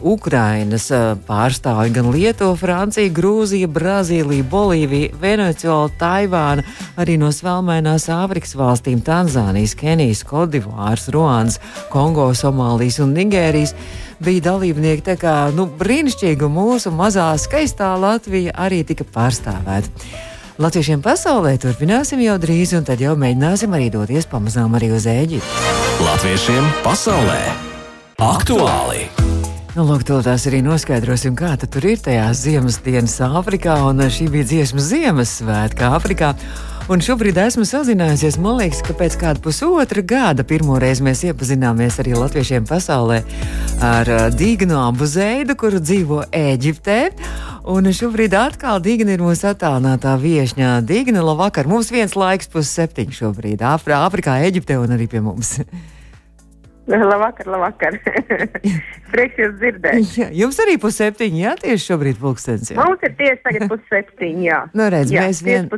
Ukrainas 0.05 0.91
eh, 0.93 1.15
pārstāvji, 1.27 1.95
gan 1.95 2.11
Lietuva, 2.13 2.55
Francija, 2.61 3.13
Grūzija, 3.25 3.71
Brazīlija, 3.73 4.45
Bolīvija, 4.53 5.15
Venecuāla, 5.17 5.89
Taivāna, 5.97 6.65
arī 7.01 7.15
no 7.17 7.31
Svelmainās 7.33 8.11
Āfrikas 8.13 8.53
valstīm- 8.59 9.01
Tanzānijas, 9.09 9.73
Kenijas, 9.81 10.21
Kodivārs, 10.29 11.09
Ruāns, 11.09 11.57
Kongo, 11.89 12.29
Somālijas 12.37 13.01
un 13.01 13.15
Nigērijas 13.17 13.73
bija 14.21 14.45
dalībnieki. 14.51 15.07
Tā 15.09 15.17
kā 15.17 15.55
nu, 15.57 15.65
brīnišķīgi 15.67 16.51
mūsu 16.53 16.93
mazā 16.93 17.33
skaistā 17.41 17.97
Latvija 17.97 18.53
arī 18.53 18.85
tika 18.85 19.05
pārstāvēta. 19.05 19.89
Latviešiem 20.59 21.01
pasaulē 21.01 21.57
turpināsim 21.59 22.21
jau 22.21 22.37
drīz, 22.39 22.77
un 22.77 22.85
tad 22.85 23.01
jau 23.01 23.17
mēģināsim 23.17 23.73
arī 23.73 23.91
doties 23.91 24.27
pamazām 24.27 24.77
arī 24.77 24.93
uz 24.93 25.09
Ēģipti. 25.09 25.49
Latviešiem 26.05 26.65
pasaulē 26.85 27.41
aktuāli! 28.21 29.34
Nu, 29.75 29.83
lūk, 29.89 30.05
tās 30.07 30.45
arī 30.47 30.61
noskaidrosim, 30.63 31.35
kā 31.35 31.57
tur 31.59 31.83
ir 31.83 31.99
tajās 31.99 32.45
ziemas 32.45 32.77
dienas 32.85 33.17
Āfrikā, 33.27 33.75
un 33.89 34.05
šī 34.07 34.29
bija 34.31 34.47
dziesma 34.47 34.79
Ziemassvētka 34.79 35.89
Āfrikā. 35.97 36.29
Un 36.95 37.01
šobrīd 37.03 37.41
esmu 37.43 37.65
sazinājusies, 37.67 38.37
man 38.39 38.61
liekas, 38.61 38.85
ka 38.87 38.95
pēc 38.95 39.17
kāda 39.19 39.43
pusotra 39.43 40.05
gada 40.07 40.45
pirmoreiz 40.47 41.01
mēs 41.03 41.25
iepazināmies 41.27 41.99
arī 41.99 42.15
latviešiem 42.15 42.69
pasaulē 42.71 43.25
ar 43.83 44.13
Dignu 44.39 44.79
Abuzeidu, 44.79 45.57
kuru 45.59 45.83
dzīvo 45.83 46.21
Ēģiptē. 46.31 47.01
Un 47.75 47.91
šobrīd 47.99 48.37
atkal 48.39 48.79
Digna 48.85 49.17
ir 49.17 49.25
mūsu 49.27 49.49
attālinātā 49.51 50.15
viesņā. 50.23 50.77
Digna, 50.87 51.27
labvakar! 51.27 51.67
Mums 51.67 51.91
viens 51.91 52.15
laiks 52.15 52.53
pusseptiņi 52.55 53.19
šobrīd 53.19 53.67
Āfrikā, 53.75 54.39
Ēģiptē 54.47 54.79
un 54.85 54.95
arī 54.95 55.11
pie 55.11 55.25
mums. 55.25 55.57
Labvakar, 57.11 57.47
labvakar. 57.49 57.97
Prieks 59.13 59.39
jūs 59.41 59.55
dzirdēt. 59.57 60.11
Jā, 60.21 60.27
jums 60.37 60.59
arī 60.61 60.75
pusseptiņi, 60.83 61.41
jā, 61.45 61.53
tieši 61.63 61.87
šobrīd 61.87 62.19
pulkstens. 62.21 62.73
Jā. 62.73 62.77
Mums 62.81 63.05
ir 63.07 63.15
tieši 63.17 63.41
tagad 63.47 63.67
pusseptiņi, 63.71 64.45
jā. 64.49 64.59
Nu, 64.77 64.89
redz, 64.93 65.13
jā, 65.15 65.25
mēs, 65.25 65.41
vien... 65.47 65.71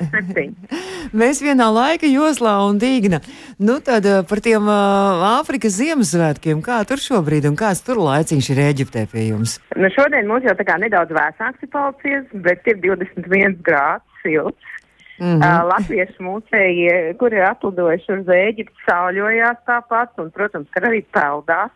mēs 1.23 1.43
vienā 1.45 1.69
laika 1.71 2.11
joslā 2.11 2.57
un 2.67 2.81
dīgna. 2.83 3.21
Nu, 3.63 3.79
tad 3.85 4.09
uh, 4.09 4.23
par 4.27 4.43
tiem 4.43 4.67
uh, 4.67 5.27
Āfrikas 5.37 5.77
Ziemassvētkiem, 5.79 6.65
kā 6.65 6.81
tur 6.89 7.03
šobrīd 7.03 7.47
un 7.51 7.59
kāds 7.61 7.85
tur 7.87 8.01
laiciņš 8.03 8.51
ir 8.55 8.63
Eģiptē 8.67 9.07
pie 9.13 9.29
jums? 9.29 9.59
Nu, 9.79 9.93
šodien 9.95 10.27
mums 10.31 10.49
jau 10.49 10.57
tā 10.59 10.67
kā 10.67 10.79
nedaudz 10.83 11.15
vēsāks 11.15 11.63
ir 11.63 11.71
palicies, 11.75 12.27
bet 12.47 12.67
ir 12.67 12.81
21 12.83 13.61
grāds 13.67 14.25
silts. 14.25 14.75
Mm 15.19 15.27
-hmm. 15.27 15.41
uh, 15.41 15.69
Latviešu 15.73 16.23
mūsēji, 16.23 17.17
kur 17.19 17.33
ir 17.33 17.45
atlidojuši 17.49 18.13
uz 18.13 18.27
Ēģipti, 18.27 18.83
sauļojās 18.89 19.63
tāpat, 19.67 20.11
un, 20.21 20.31
protams, 20.31 20.69
ka 20.71 20.81
arī 20.81 21.05
peldās. 21.13 21.71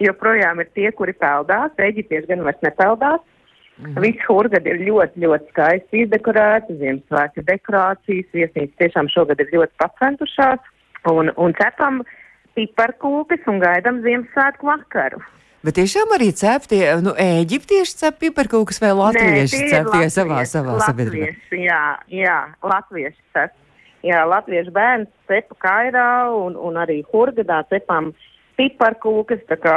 Joprojām 0.00 0.60
ir 0.60 0.68
tie, 0.74 0.92
kuri 0.92 1.12
peldās, 1.12 1.72
Ēģiptieši 1.76 2.26
gan 2.26 2.44
vairs 2.44 2.62
nepeldās. 2.62 3.20
Mm 3.78 3.84
-hmm. 3.84 4.00
Viss 4.00 4.28
hurgad 4.28 4.66
ir 4.66 4.76
ļoti, 4.88 5.20
ļoti 5.24 5.48
skaisti 5.50 6.02
izdekorēts, 6.04 6.72
Ziemassvētku 6.80 7.44
dekorācijas, 7.52 8.32
viesnīcas 8.32 8.78
tiešām 8.80 9.08
šogad 9.08 9.40
ir 9.40 9.52
ļoti 9.52 9.72
pacentušās, 9.82 10.60
un, 11.04 11.32
un 11.36 11.54
cepam 11.60 12.02
piparkūpes 12.56 13.46
un 13.46 13.58
gaidam 13.58 14.02
Ziemassvētku 14.04 14.66
vakaru. 14.66 15.20
Bet 15.60 15.76
tiešām 15.76 16.14
arī 16.16 16.30
ceptie, 16.32 16.84
nu, 17.04 17.12
eģiptieši 17.20 17.98
cep 18.00 18.20
piparkūkas 18.22 18.80
vai 18.80 18.94
latvieši 18.96 19.58
Nē, 19.60 19.66
cep 19.68 19.90
tie 19.92 20.06
savā, 20.08 20.40
savā 20.48 20.78
sabiedrībā? 20.80 21.26
Latvieši, 21.28 21.64
jā, 21.66 21.82
jā, 22.08 22.38
latvieši 22.64 23.20
cep. 23.36 23.56
Jā, 24.00 24.22
latviešu 24.24 24.72
bērns 24.72 25.10
cepa 25.28 25.58
kairā 25.60 26.08
un, 26.32 26.56
un 26.56 26.80
arī 26.80 27.02
hurgadā 27.12 27.60
cepam 27.68 28.14
piparkūkas, 28.56 29.44
tā 29.52 29.60
kā 29.60 29.76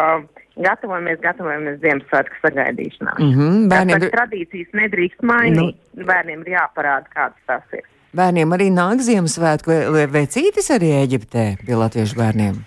gatavojamies, 0.63 1.19
gatavojamies 1.23 1.81
Ziemassvētku 1.83 2.39
sagaidīšanā. 2.45 3.17
Mm 3.19 3.33
-hmm, 3.35 3.61
bērniem, 3.73 3.99
Tāpēc 3.99 4.15
tradīcijas 4.15 4.75
nedrīkst 4.79 5.21
mainīt. 5.21 5.75
Nu, 5.93 6.05
bērniem 6.07 6.45
ir 6.47 6.55
jāparāda, 6.55 7.11
kādas 7.11 7.43
tas 7.47 7.63
ir. 7.75 7.83
bērniem 8.13 8.55
arī 8.55 8.69
nāk 8.71 9.03
Ziemassvētku 9.03 9.71
vecītis 10.15 10.69
arī 10.71 10.95
Eģiptē 11.03 11.57
pie 11.65 11.75
latviešu 11.75 12.15
bērniem. 12.15 12.63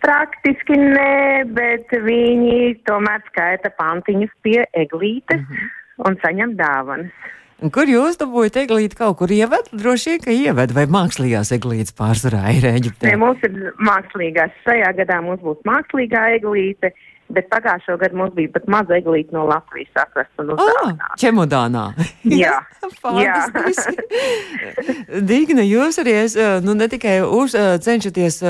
Praktiski 0.00 0.76
nē, 0.80 1.44
bet 1.52 1.90
viņi 1.92 2.76
tomēr 2.88 3.24
skaita 3.28 3.70
pantiņus 3.76 4.32
pie 4.42 4.62
eglītes 4.72 5.42
mm 5.42 5.50
-hmm. 5.50 6.06
un 6.08 6.16
saņem 6.22 6.54
dāvanas. 6.56 7.12
Kur 7.72 7.88
jūs 7.88 8.18
dabūjat 8.20 8.56
eglīti 8.66 8.96
kaut 8.98 9.16
kur 9.16 9.30
ieved? 9.32 9.70
Droši 9.72 10.10
vien, 10.10 10.20
ka 10.20 10.32
ieved, 10.32 10.72
vai 10.76 10.84
mākslīgās 10.92 11.54
eglītes 11.56 11.94
pārsvarā 11.96 12.52
ir 12.52 12.66
Eģiptē? 12.68 13.08
Nē, 13.08 13.16
mums 13.16 13.40
ir 13.48 13.72
mākslīgās. 13.80 14.52
Šajā 14.64 14.90
gadā 14.98 15.22
mums 15.24 15.40
būs 15.40 15.62
mākslīgā 15.64 16.36
eglīte, 16.36 16.92
bet 17.28 17.48
pagājušo 17.50 17.96
gadu 18.00 18.16
mums 18.20 18.34
bija 18.36 18.52
pat 18.54 18.68
maza 18.70 18.96
eglīte 18.98 19.34
no 19.34 19.44
Latvijas 19.48 19.92
atvesta 20.04 20.42
un 20.44 20.50
Ah, 20.50 20.56
uzdāvināta. 20.56 21.16
čemodānā. 21.20 21.84
Jā, 22.42 22.58
Fantastiski. 23.02 23.96
Digna, 25.30 25.64
jūs 25.66 25.98
arī 26.02 26.14
es, 26.24 26.36
nu, 26.64 26.74
ne 26.78 26.86
tikai 26.90 27.18
uz, 27.24 27.54
cenšaties 27.82 28.40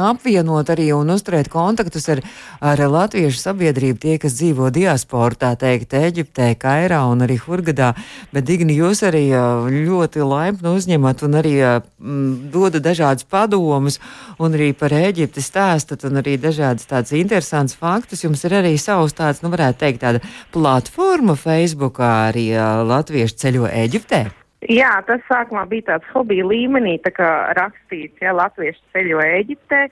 apvienot 0.00 0.70
arī 0.72 0.90
un 0.96 1.10
uzturēt 1.14 1.50
kontaktus 1.52 2.08
ar, 2.12 2.22
ar 2.62 2.82
latviešu 2.90 3.40
sabiedrību, 3.40 3.98
tie, 4.02 4.16
kas 4.22 4.36
dzīvo 4.38 4.70
diasporā, 4.74 5.34
tā 5.40 5.50
teikt, 5.58 5.94
Eģiptē, 6.00 6.52
Kairā 6.60 7.02
un 7.10 7.24
arī 7.26 7.36
Hurgadā, 7.42 7.92
bet 8.34 8.46
Digna, 8.48 8.72
jūs 8.74 9.02
arī 9.06 9.24
ļoti 9.30 10.22
laipni 10.26 10.72
uzņemat 10.76 11.24
un 11.26 11.38
arī 11.40 11.54
m, 11.60 12.50
dodat 12.52 12.82
dažādus 12.86 13.26
padomus 13.30 13.98
un 14.38 14.54
arī 14.56 14.70
par 14.76 14.94
Eģipti 14.96 15.42
stāstat 15.44 16.06
un 16.08 16.20
arī 16.22 16.36
dažādas 16.40 16.86
tādas 16.90 17.12
interesantas 17.16 17.76
faktus. 17.78 18.19
Jums 18.24 18.44
ir 18.48 18.58
arī 18.60 18.74
savs 18.80 19.16
tāds, 19.16 19.42
nu, 19.44 19.52
varētu 19.52 19.82
teikt, 19.84 20.02
tāda 20.04 20.20
platforma 20.54 21.38
Facebookā 21.38 22.10
arī 22.28 22.50
latviešu 22.90 23.40
ceļo 23.44 23.70
Eģiptē. 23.70 24.24
Jā, 24.68 24.98
tas 25.08 25.22
sākumā 25.24 25.64
bija 25.70 25.94
tāds 25.94 26.08
hobija 26.12 26.44
līmenī, 26.44 26.98
tā 27.00 27.14
kā 27.16 27.28
rakstīts, 27.56 28.20
ja 28.20 28.34
latvieši 28.36 28.82
ceļo 28.92 29.22
Eģiptē. 29.24 29.86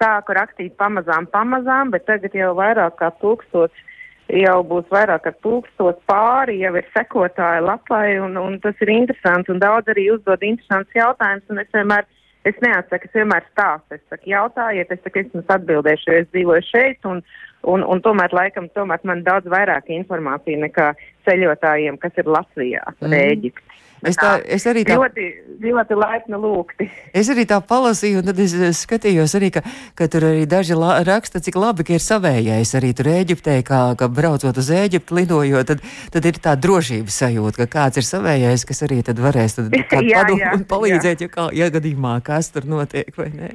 Sāku 0.00 0.34
rakstīt 0.34 0.72
pamazām, 0.80 1.28
pamazām, 1.30 1.92
bet 1.92 2.06
tagad 2.08 2.32
jau 2.34 2.54
vairāk 2.58 2.96
kā 2.98 3.10
tūkstots, 3.20 3.84
jau 4.32 4.56
būs 4.66 4.88
vairāk 4.90 5.26
kā 5.26 5.32
tūkstots 5.44 6.02
pāri, 6.10 6.58
jau 6.64 6.72
ir 6.80 6.88
sekotāji 6.94 7.62
lapai, 7.62 8.16
un, 8.22 8.38
un 8.40 8.58
tas 8.64 8.80
ir 8.82 8.90
interesanti, 8.94 9.52
un 9.52 9.62
daudz 9.62 9.92
arī 9.92 10.08
uzdod 10.16 10.42
interesants 10.42 10.96
jautājums, 10.96 11.44
un 11.52 11.62
es 11.62 11.70
vienmēr, 11.76 12.08
es 12.48 12.58
neatsaku, 12.64 13.06
es 13.06 13.20
vienmēr 13.20 13.46
stāstu, 13.52 13.98
es 14.00 14.02
saku, 14.10 14.32
jautājiet, 14.32 14.90
es 14.90 15.04
saku, 15.04 15.22
es 15.22 15.36
jums 15.36 15.54
atbildēšu, 15.58 16.08
jo 16.10 16.24
es 16.24 16.32
dzīvoju 16.32 16.66
šeit, 16.72 17.10
un, 17.12 17.22
un, 17.66 17.84
un 17.84 18.02
tomēr, 18.04 18.34
laikam, 18.36 18.70
tomēr 18.74 19.02
man 19.08 19.24
daudz 19.26 19.50
vairāk 19.52 19.90
informācija 19.94 20.60
nekā 20.64 20.92
ceļotājiem, 21.28 21.98
kas 22.02 22.22
ir 22.22 22.30
Latvijā, 22.30 22.84
Mm. 23.00 23.12
Ēģipti. 23.16 23.66
Es, 24.04 24.16
tā, 24.20 24.36
es 24.44 24.66
arī 24.68 24.82
tā 24.84 24.96
Ļoti, 24.98 25.24
ļoti 25.64 25.96
laipni 25.96 26.38
lūgti. 26.38 26.86
Es 27.16 27.30
arī 27.32 27.46
tā 27.48 27.58
palasīju, 27.64 28.20
un 28.20 28.28
tad 28.28 28.40
es 28.44 28.52
skatījos 28.82 29.34
arī, 29.38 29.48
ka, 29.54 29.62
ka 29.96 30.08
tur 30.12 30.26
arī 30.28 30.44
daži 30.48 30.76
la, 30.76 30.98
raksta, 31.06 31.40
cik 31.42 31.56
labi, 31.58 31.86
ka 31.86 31.96
ir 31.96 32.04
savējais 32.04 32.74
arī 32.78 32.92
tur 32.96 33.08
Ēģiptē, 33.14 33.56
kā, 33.66 33.80
ka 33.98 34.10
braucot 34.12 34.60
uz 34.60 34.70
Ēģiptu, 34.76 35.16
lidojot, 35.16 35.72
tad, 35.72 35.82
tad 36.12 36.28
ir 36.28 36.40
tā 36.44 36.54
drošības 36.60 37.18
sajūta, 37.24 37.64
ka 37.64 37.68
kāds 37.78 38.02
ir 38.02 38.08
savējais, 38.08 38.66
kas 38.68 38.84
arī 38.86 39.00
tad 39.06 39.22
varēs 39.22 39.58
tad 39.58 39.72
kādu 39.92 40.12
Jā, 40.12 40.22
padomu 40.22 40.44
jā, 40.44 40.54
un 40.58 40.66
palīdzēt, 40.68 41.24
ja, 41.24 41.32
kā, 41.32 41.48
ja 41.56 41.72
gadījumā 41.72 42.18
kas 42.26 42.52
tur 42.52 42.68
notiek, 42.68 43.10
vai 43.16 43.30
ne? 43.32 43.52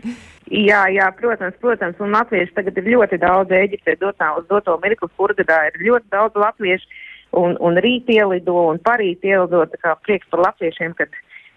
Jā, 0.49 0.81
jā, 0.89 1.05
protams, 1.15 1.55
protams, 1.61 1.99
un 2.01 2.15
latvieši 2.15 2.55
tagad 2.55 2.79
ir 2.81 2.89
ļoti 2.95 3.19
daudz 3.21 3.53
Eģiptē 3.55 3.95
dotā 4.01 4.33
uz 4.39 4.47
doto 4.49 4.77
mirkli 4.81 5.07
Furgadā, 5.15 5.67
ir 5.69 5.77
ļoti 5.85 6.09
daudz 6.11 6.39
latviešu, 6.39 6.87
un, 7.37 7.55
un 7.61 7.77
rīt 7.79 8.09
ielido, 8.11 8.55
un 8.71 8.81
parīt 8.83 9.23
ielido, 9.27 9.63
tā 9.71 9.79
kā 9.83 9.93
prieks 10.03 10.27
par 10.33 10.43
latviešiem, 10.47 10.95
kad, 10.97 11.13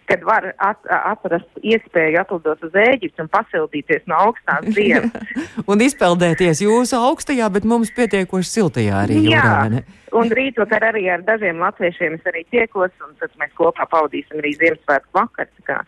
kad 0.07 0.23
var 0.27 0.51
at, 0.63 0.79
atrast 0.85 1.59
iespēju 1.65 2.21
atlidot 2.21 2.63
uz 2.63 2.77
Ēģiptu 2.85 3.25
un 3.25 3.31
pasildīties 3.33 4.05
no 4.11 4.21
augstās 4.29 4.69
ziemas. 4.77 5.35
un 5.65 5.83
izpeldēties 5.83 6.63
jūsu 6.63 7.01
augstajā, 7.09 7.49
bet 7.57 7.67
mums 7.67 7.91
pietiekoši 7.97 8.53
siltajā 8.53 9.03
arī 9.07 9.19
jūrā, 9.25 9.45
vai 9.65 9.69
ne? 9.79 9.85
un 10.15 10.31
rītvakar 10.39 10.91
arī 10.93 11.09
ar 11.11 11.25
dažiem 11.27 11.59
latviešiem 11.59 12.19
es 12.19 12.31
arī 12.31 12.45
tiekos, 12.53 12.93
un 13.03 13.17
tad 13.19 13.33
mēs 13.41 13.51
kopā 13.59 13.89
pavadīsim 13.91 14.39
arī 14.39 14.55
Ziemassvētku 14.61 15.17
vakaru. 15.17 15.83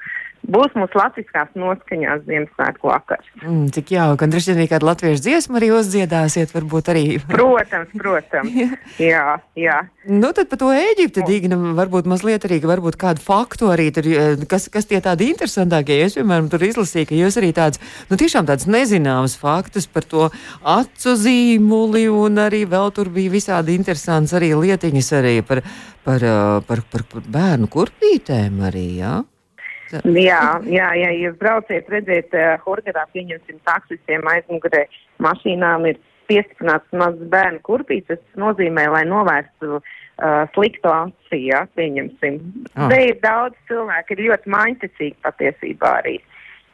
Būs 0.48 0.72
mūsu 0.80 0.96
latviskās 0.96 1.50
noskaņās 1.60 2.22
Ziemassvētku 2.28 2.88
vakars. 2.88 3.28
Mm, 3.42 3.66
cik 3.76 3.92
jauki, 3.98 4.24
un 4.24 4.32
droši 4.32 4.54
vien 4.54 4.62
arī 4.62 4.68
kādu 4.72 4.88
latviešu 4.88 5.24
dziesmu 5.26 5.60
arī 5.60 5.72
uzdziedāsiet, 5.76 6.54
varbūt 6.56 6.92
arī. 6.94 7.04
Protams, 7.28 7.92
protams. 8.00 8.56
jā, 9.12 9.26
jā. 9.60 9.82
Nu, 10.08 10.32
tad 10.32 10.48
par 10.48 10.62
to 10.62 10.72
Eģipti, 10.72 11.26
Digna, 11.28 11.60
varbūt 11.76 12.08
mazliet 12.08 12.48
arī, 12.48 12.62
varbūt 12.64 12.96
kādu 13.02 13.24
faktu 13.26 13.74
arī 13.74 13.90
tur, 13.92 14.08
eh, 14.08 14.48
kas, 14.48 14.70
kas 14.72 14.88
tie 14.88 15.02
tādi 15.04 15.28
interesantākie. 15.34 16.00
Es, 16.06 16.16
piemēram, 16.16 16.48
tur 16.54 16.64
izlasīju, 16.64 17.10
ka 17.12 17.20
jūs 17.20 17.40
arī 17.42 17.52
tāds, 17.58 17.84
nu, 18.08 18.16
tiešām 18.20 18.48
tāds 18.48 18.70
nezināms 18.72 19.36
faktus 19.42 19.90
par 19.92 20.08
to 20.08 20.30
acu 20.64 21.16
zīmuli, 21.20 22.08
un 22.08 22.40
arī 22.48 22.64
vēl 22.72 22.94
tur 22.96 23.12
bija 23.12 23.36
visādi 23.36 23.76
interesants 23.76 24.32
arī 24.38 24.54
lietiņas 24.56 25.16
arī 25.20 25.40
par, 25.44 25.66
par, 26.08 26.24
eh, 26.24 26.60
par, 26.68 26.88
par, 26.88 27.04
par 27.12 27.34
bērnu 27.36 27.68
kurpītēm 27.68 28.64
arī, 28.72 28.92
jā? 29.04 29.18
Jā, 29.92 30.42
jā, 30.68 30.90
ja 31.00 31.12
jūs 31.16 31.38
brauciet, 31.40 31.88
redziet, 31.92 32.34
uh, 32.36 32.58
Horgadā 32.66 33.06
pieņemsim 33.14 33.62
taksistiem 33.68 34.26
aizmugurē 34.28 34.84
mašīnām 35.24 35.88
ir 35.92 36.00
piestiprināts 36.28 36.92
mazs 37.00 37.24
bērnu 37.32 37.62
kurpīts, 37.64 38.10
tas 38.10 38.40
nozīmē, 38.40 38.88
lai 38.92 39.04
novērstu 39.08 39.78
uh, 39.78 40.44
slikto 40.56 40.92
acī, 40.92 41.46
jā, 41.52 41.64
pieņemsim. 41.80 42.40
Ah. 42.76 42.90
Te 42.92 43.00
ir 43.10 43.22
daudz 43.24 43.56
cilvēku, 43.70 44.16
ir 44.16 44.26
ļoti 44.28 44.54
maiņticīgi 44.58 45.16
patiesībā 45.24 45.94
arī, 46.02 46.18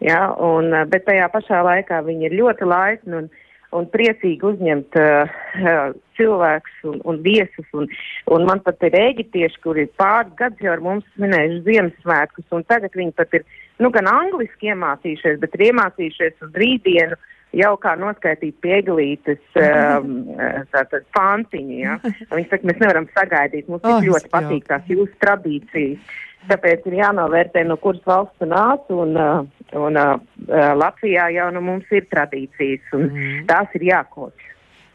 jā, 0.01 0.21
un, 0.41 0.73
uh, 0.73 0.87
bet 0.89 1.05
tajā 1.09 1.29
pašā 1.33 1.61
laikā 1.69 2.01
viņi 2.07 2.31
ir 2.31 2.37
ļoti 2.41 2.69
laipni 2.69 3.19
un, 3.21 3.31
un 3.77 3.89
priecīgi 3.93 4.47
uzņemt 4.49 4.97
uh, 4.99 5.35
uh, 5.59 5.91
cilvēkus 6.17 6.87
un, 6.91 7.01
un 7.09 7.19
viesus. 7.25 7.67
Un, 7.77 7.89
un 8.33 8.47
man 8.49 8.61
pat 8.65 8.81
ir 8.87 8.97
eģiptieši, 8.99 9.61
kuri 9.65 9.87
pāris 9.99 10.33
gadus 10.39 10.63
jau 10.63 10.73
ar 10.75 10.83
mums 10.85 11.07
svinējuši 11.17 11.61
Ziemassvētkus, 11.67 12.49
un 12.55 12.65
tagad 12.69 12.97
viņi 12.97 13.15
pat 13.17 13.37
ir 13.39 13.45
nu, 13.81 13.91
gan 13.93 14.09
angliski 14.11 14.71
iemācījušies, 14.73 15.39
bet 15.41 15.55
ir 15.57 15.69
iemācījušies 15.71 16.45
uz 16.45 16.59
rītdienu 16.63 17.19
jau 17.53 17.73
kā 17.81 17.93
noskaitīt 17.99 18.57
pieglītes 18.63 19.41
um, 19.61 20.13
tātad 20.73 21.05
pantiņu. 21.15 21.79
Ja? 21.81 21.97
Viņi 22.35 22.49
saka, 22.49 22.69
mēs 22.69 22.81
nevaram 22.81 23.09
sagaidīt, 23.13 23.69
mums 23.69 23.85
Oh, 23.87 24.01
ļoti 24.03 24.31
patīk 24.33 24.69
tās 24.69 24.87
jūsu 24.89 25.13
tradīcijas. 25.23 26.21
Tāpēc 26.49 26.87
ir 26.89 26.97
jānovērtē, 26.99 27.63
no 27.67 27.77
kuras 27.79 28.03
valsts 28.07 28.41
tu 28.41 28.47
nāc, 28.49 28.89
un, 28.91 29.15
uh, 29.15 29.45
un 29.79 29.99
uh, 29.99 30.15
uh, 30.47 30.71
Latvijā 30.75 31.29
jau 31.35 31.49
nu 31.55 31.61
mums 31.63 31.91
ir 31.95 32.07
tradīcijas, 32.11 32.83
un 32.97 33.07
mm. 33.07 33.37
tās 33.47 33.77
ir 33.79 33.87
jākoč. 33.87 34.49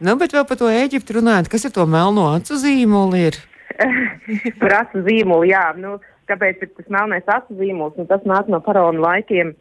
Nu, 0.05 0.15
bet 0.21 0.35
vēl 0.37 0.45
par 0.47 0.61
to 0.61 0.69
Eģiptu 0.71 1.17
runājot, 1.17 1.49
kas 1.51 1.65
ir 1.67 1.73
to 1.75 1.87
melno 1.91 2.29
acu 2.37 2.59
zīmoli? 2.61 3.25
Ir? 3.31 3.41
Par 4.61 4.75
acu 4.83 5.03
zīmolu, 5.07 5.49
jā, 5.51 5.65
nu, 5.79 5.97
kāpēc 6.31 6.63
ir 6.63 6.71
tas 6.77 6.89
melnais 6.93 7.27
acu 7.31 7.57
zīmols, 7.59 7.99
un 7.99 8.07
tas 8.11 8.23
nāk 8.29 8.51
no 8.53 8.61
faraona 8.67 9.03
laikiem. 9.09 9.55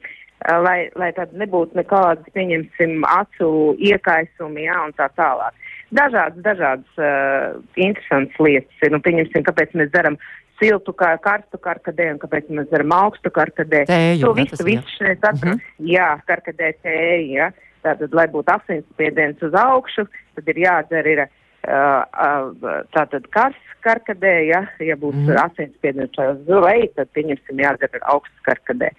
lai, 0.62 0.90
lai 0.96 1.10
tad 1.18 1.32
nebūtu 1.34 1.74
nekādas, 1.80 2.28
pieņemsim, 2.36 3.02
acu 3.10 3.48
iekaisumi, 3.82 4.68
jā, 4.68 4.76
un 4.86 4.94
tā 4.94 5.08
tālāk. 5.18 5.56
Dažādas, 5.98 6.44
dažādas 6.46 7.00
uh, 7.02 7.58
interesantas 7.76 8.38
lietas 8.44 8.84
ir, 8.84 8.92
nu, 8.94 9.00
pieņemsim, 9.02 9.46
kāpēc 9.48 9.74
mēs 9.80 9.90
dzeram 9.94 10.20
siltu, 10.60 10.94
kā 10.98 11.14
karstu 11.24 11.60
karkadē, 11.62 12.12
un 12.16 12.20
kāpēc 12.22 12.50
mēs 12.50 12.70
dzeram 12.72 12.94
augstu 12.98 13.32
karkadē. 13.34 13.86
Tēju, 13.90 14.22
to 14.26 14.34
ne, 14.34 14.44
visu, 14.44 14.60
ir, 14.62 14.68
visu 14.72 14.96
šeit 14.98 15.24
atrast. 15.24 15.46
Mm 15.46 15.52
-hmm. 15.52 15.92
Jā, 15.94 16.10
karkadē 16.28 16.74
tēju, 16.84 17.32
jā. 17.38 17.52
Tātad, 17.86 18.14
lai 18.14 18.28
būtu 18.28 18.52
asinsspiediens 18.52 19.42
uz 19.42 19.54
augšu, 19.54 20.08
tad 20.36 20.48
ir 20.48 20.58
jādzer 20.66 21.08
ir 21.08 21.20
uh, 21.24 21.30
uh, 21.68 22.84
tātad 22.96 23.28
kars 23.30 23.64
karkadē, 23.86 24.34
ja, 24.48 24.62
ja 24.84 24.96
būs 24.96 25.16
mm 25.16 25.28
-hmm. 25.28 25.40
asinsspiediens 25.46 26.18
uz 26.18 26.48
leju, 26.48 26.88
tad 26.96 27.08
pieņemsim 27.16 27.62
jādzer 27.64 27.90
ir 27.96 28.04
augsts 28.14 28.42
karkadē. 28.48 28.90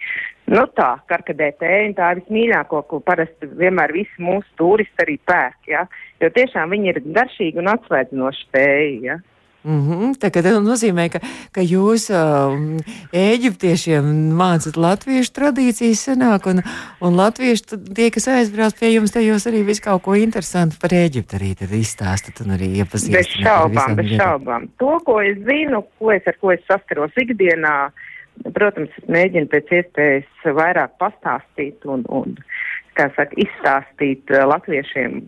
Nu 0.47 0.65
tā, 0.79 0.91
karkadē 1.11 1.51
tēja, 1.61 1.93
tā 1.99 2.11
ir 2.11 2.21
vismīļāko, 2.21 2.81
ko 2.89 2.99
parasti 2.99 3.49
vienmēr 3.61 3.93
visi 3.93 4.17
mūsu 4.17 4.47
turisti 4.55 5.03
arī 5.03 5.17
pērk, 5.25 5.59
ja, 5.67 5.85
jo 6.19 6.29
tiešām 6.29 6.69
viņi 6.69 6.89
ir 6.89 7.01
garšīgi 7.17 7.61
un 7.61 7.67
atsvaidzinoši 7.75 8.47
tēji, 8.51 9.01
ja. 9.11 9.19
Mm 9.63 9.81
-hmm. 9.89 10.13
Tas 10.19 10.45
nozīmē, 10.63 11.09
ka, 11.11 11.19
ka 11.51 11.61
jūs 11.61 12.07
uh, 12.15 12.55
eģiptiešiem 13.11 14.31
mācāt 14.31 14.77
latviešu 14.79 15.33
tradīcijas, 15.35 16.03
senāk, 16.07 16.47
un, 16.47 16.63
un 17.01 17.15
latvieši 17.15 17.79
tie, 17.95 18.07
kas 18.09 18.27
aizbrauc 18.27 18.79
pie 18.79 18.93
jums, 18.93 19.11
te 19.11 19.19
jūs 19.19 19.47
arī 19.51 19.65
visu 19.67 19.81
kaut 19.83 20.01
ko 20.01 20.15
interesantu 20.15 20.79
par 20.81 20.93
Eģiptu 20.93 21.35
arī 21.35 21.51
izstāstat 21.79 22.39
un 22.45 22.55
arī 22.55 22.71
iepazīstat. 22.79 23.19
Bez 23.19 23.27
šaubām, 23.43 23.95
bez 23.95 24.15
šaubām. 24.15 24.69
To, 24.79 24.99
ko 25.05 25.19
es 25.21 25.37
zinu, 25.43 25.83
ko 25.99 26.11
es 26.11 26.23
ar 26.27 26.37
ko 26.41 26.51
es 26.51 26.63
saskaros 26.67 27.11
ikdienā, 27.19 27.91
protams, 28.53 28.89
es 28.97 29.09
mēģinu 29.11 29.47
pēc 29.51 29.71
iespējas 29.71 30.51
vairāk 30.55 30.95
pastāstīt 31.03 31.83
un, 31.83 32.05
un 32.07 32.37
kā 32.95 33.11
saka, 33.15 33.35
izstāstīt 33.35 34.23
uh, 34.31 34.47
latviešiem, 34.47 35.25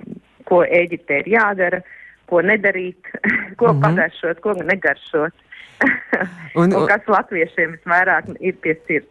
ko 0.47 0.63
Eģiptē 0.63 1.19
ir 1.19 1.27
jādara. 1.35 1.77
Uh, 1.83 1.97
ko 2.31 2.41
nedarīt, 2.41 3.13
ko 3.59 3.67
mm 3.67 3.77
-hmm. 3.77 3.81
pagaršot, 3.85 4.43
ko 4.43 4.55
negaršot. 4.63 5.47
un, 6.61 6.73
un 6.75 6.87
kas 6.87 7.07
latviešiem 7.07 7.75
visvairāk 7.77 8.35
ir 8.39 8.55
pie 8.61 8.77
sirds. 8.87 9.09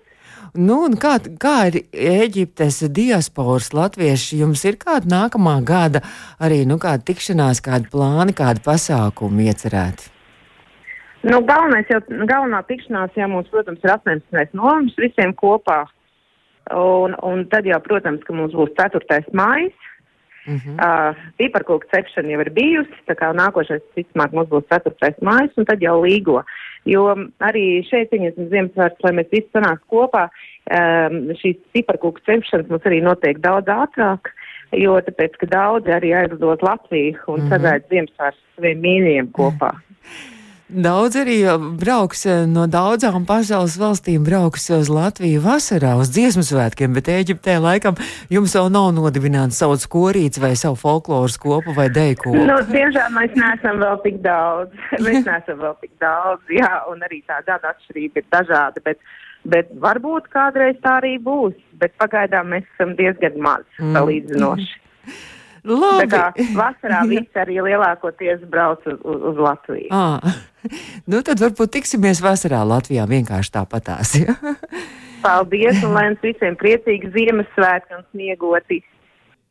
Nu, 0.54 0.76
kā, 0.98 1.18
kā 1.38 1.56
ir 1.70 1.76
Eģiptes 1.92 2.80
diasporas 2.90 3.70
latvieši? 3.76 4.40
Jums 4.42 4.64
ir 4.66 4.78
kāda 4.80 5.06
nākamā 5.06 5.60
gada 5.66 6.00
arī 6.42 6.64
nu, 6.66 6.78
kāda 6.82 7.04
tikšanās, 7.06 7.62
kāda 7.62 7.90
plāna, 7.92 8.34
kāda 8.34 8.62
pasākuma 8.64 9.46
iecerēta? 9.46 10.10
Nu, 11.22 11.42
galvenais 11.44 11.90
jau, 11.92 12.00
galvenā 12.08 12.62
tikšanās 12.66 13.16
jau 13.18 13.28
mums, 13.28 13.50
protams, 13.52 13.82
ir 13.84 13.92
18. 13.92 14.54
novembris 14.56 14.96
visiem 14.98 15.34
kopā. 15.36 15.84
Un, 16.70 17.14
un 17.26 17.44
tad 17.50 17.66
jau, 17.66 17.78
protams, 17.84 18.22
ka 18.26 18.34
mums 18.34 18.54
būs 18.56 18.72
4. 18.78 19.20
mājas. 19.36 19.76
Uh 20.46 20.54
-huh. 20.54 20.76
uh, 20.80 21.16
Piparkūka 21.38 21.90
cepšana 21.92 22.32
jau 22.32 22.40
ir 22.40 22.50
bijusi, 22.50 22.96
tā 23.08 23.14
kā 23.14 23.28
nākošais, 23.36 23.82
visticamāk, 23.96 24.32
mums 24.32 24.48
būs 24.48 24.64
4. 24.70 25.14
mājas, 25.20 25.52
un 25.56 25.64
tad 25.64 25.82
jau 25.82 26.00
līgo. 26.00 26.42
Jo 26.84 27.14
arī 27.40 27.84
šeit, 27.84 28.10
pieņemsim, 28.10 28.48
Ziemassvētku, 28.48 29.04
lai 29.04 29.12
mēs 29.12 29.28
visi 29.30 29.48
sanāk 29.52 29.80
kopā, 29.92 30.28
um, 30.70 31.28
šīs 31.36 31.60
piparkūka 31.72 32.20
cepšanas 32.26 32.68
mums 32.68 32.88
arī 32.88 33.02
notiek 33.02 33.38
daudz 33.38 33.68
ātrāk, 33.68 34.32
jo 34.72 34.96
tāpēc, 35.00 35.36
ka 35.36 35.46
daudzi 35.46 35.92
arī 35.92 36.14
aizlidot 36.14 36.62
Latviju 36.62 37.18
un 37.26 37.40
uh 37.40 37.44
-huh. 37.44 37.48
sagaida 37.48 37.84
Ziemassvētku 37.90 38.40
saviem 38.56 38.78
mīļajiem 38.80 39.32
kopā. 39.32 39.70
Uh 39.70 39.80
-huh. 39.80 40.39
Daudz 40.70 41.16
arī 41.18 41.40
brauks 41.80 42.20
eh, 42.30 42.44
no 42.46 42.68
daudzām 42.70 43.24
pasaules 43.26 43.74
valstīm, 43.80 44.22
brauks 44.22 44.68
uz 44.70 44.90
Latviju 44.92 45.40
vasarā 45.42 45.96
uz 45.98 46.12
dziesmu 46.14 46.44
svētkiem, 46.46 46.92
bet 46.94 47.10
Eģiptē 47.10 47.56
laikam 47.58 47.98
jums 48.30 48.54
vēl 48.54 48.70
nav 48.70 48.92
nodibināts 48.94 49.58
savs 49.58 49.88
korīts 49.90 50.38
vai 50.38 50.52
savu 50.60 50.78
folkloras 50.78 51.40
kopu 51.42 51.74
vai 51.74 51.88
deju 51.90 52.36
Nu, 52.36 52.60
diemžēl 52.70 53.10
mēs 53.16 53.34
neesam 53.34 53.82
vēl 53.82 53.98
tik 54.04 54.22
daudz. 54.22 54.78
mēs 55.06 55.26
neesam 55.26 55.58
vēl 55.64 55.74
tik 55.82 55.92
daudz, 56.02 56.54
jā, 56.54 56.70
un 56.92 57.02
arī 57.08 57.18
tā 57.26 57.40
gada 57.48 57.74
atšķirība 57.74 58.22
ir 58.22 58.30
dažāda, 58.30 58.84
bet, 58.86 59.02
bet 59.50 59.74
varbūt 59.82 60.30
kādreiz 60.30 60.78
tā 60.84 61.00
arī 61.00 61.16
būs, 61.18 61.58
bet 61.82 61.98
pagaidām 61.98 62.54
mēs 62.54 62.70
esam 62.76 62.94
diezgan 63.00 63.42
maz 63.42 63.66
mm. 63.82 63.98
Labi. 65.64 66.06
Tā 66.08 66.30
kā 66.34 66.46
vasarā 66.56 67.02
viss 67.12 67.40
arī 67.40 67.60
lielākoties 67.64 68.44
brauc 68.52 68.84
uz, 68.86 68.98
uz, 69.02 69.26
uz 69.32 69.42
Latviju. 69.46 69.90
À. 69.92 70.20
Nu, 71.08 71.22
tad 71.24 71.40
varbūt 71.40 71.74
tiksimies 71.78 72.22
vasarā 72.24 72.62
Latvijā 72.68 73.06
vienkārši 73.08 73.54
tāpatās. 73.58 74.14
Ja? 74.20 74.36
Paldies, 75.24 75.82
un 75.84 75.96
lai 75.96 76.06
jums 76.08 76.24
visiem 76.24 76.56
priecīgi 76.60 77.12
Ziemassvētki 77.12 77.98
un 77.98 78.06
sniegoti. 78.08 78.80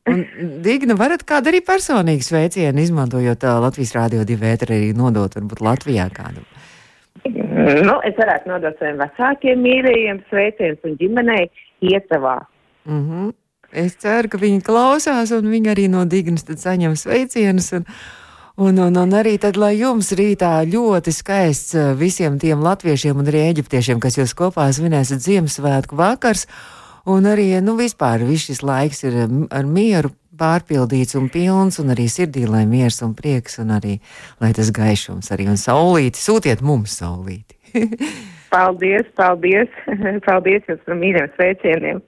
Un, 0.09 0.23
Digna, 0.65 0.95
varat 0.97 1.21
kādu 1.27 1.51
arī 1.51 1.59
personīgu 1.65 2.25
sveicienu, 2.25 2.81
izmantojot 2.81 3.43
uh, 3.45 3.59
Latvijas 3.61 3.93
Rādio 3.97 4.23
2 4.25 4.37
vētru, 4.41 4.73
arī 4.73 4.93
nodot 4.97 5.35
varbūt 5.37 5.61
Latvijā 5.61 6.07
kādam? 6.15 6.47
Nu, 7.27 7.99
es 8.07 8.15
varētu 8.17 8.49
nodot 8.49 8.79
saviem 8.79 9.01
vecākiem 9.01 9.61
mīļajiem 9.61 10.21
sveicienus 10.31 10.87
un 10.87 10.95
ģimenei 11.01 11.49
Ietavā. 11.85 12.39
Mm 12.87 13.03
-hmm. 13.03 13.33
Es 13.71 13.93
ceru, 14.01 14.31
ka 14.31 14.39
viņi 14.41 14.63
klausās, 14.65 15.31
un 15.35 15.49
viņi 15.51 15.69
arī 15.69 15.85
no 15.91 16.05
Dignas 16.09 16.47
saņem 16.47 16.95
sveicienus. 16.97 17.71
Un, 17.77 17.85
un, 18.57 18.79
un, 18.87 18.97
un 18.97 19.13
arī 19.13 19.37
tad, 19.41 19.59
lai 19.61 19.75
jums 19.77 20.09
rītā 20.17 20.63
ļoti 20.65 21.13
skaists 21.13 21.75
eh, 21.77 21.91
visiem 21.99 22.39
tiem 22.41 22.63
latviešiem 22.65 23.21
un 23.21 23.29
arī 23.29 23.45
eģiptiešiem, 23.51 24.01
kas 24.01 24.17
jūs 24.17 24.33
kopā 24.37 24.69
svinēsiet 24.73 25.21
Ziemassvētku 25.21 25.99
vakars, 25.99 26.47
un 27.09 27.29
arī, 27.29 27.51
nu, 27.61 27.77
vispār 27.77 28.25
viss 28.25 28.49
šis 28.49 28.63
laiks 28.65 29.05
ir 29.05 29.21
eh, 29.25 29.37
ar 29.53 29.69
mieru 29.69 30.15
pārpildīts 30.39 31.17
un 31.19 31.29
pilns, 31.29 31.77
un 31.83 31.93
arī 31.93 32.07
sirdī, 32.09 32.45
lai 32.49 32.65
miers 32.65 33.01
un 33.05 33.13
prieks, 33.13 33.59
un 33.61 33.75
arī, 33.75 33.99
lai 34.41 34.53
tas 34.55 34.71
gaišums 34.73 35.29
arī 35.35 35.49
un 35.51 35.59
saulīti, 35.59 36.17
sūtiet 36.17 36.63
mums 36.65 36.97
saulīti. 37.03 37.59
paldies, 38.55 39.05
paldies, 39.19 39.69
paldies 40.27 40.65
jums 40.71 40.87
par 40.87 40.97
mīļiem 41.03 41.35
sveicieniem! 41.35 42.01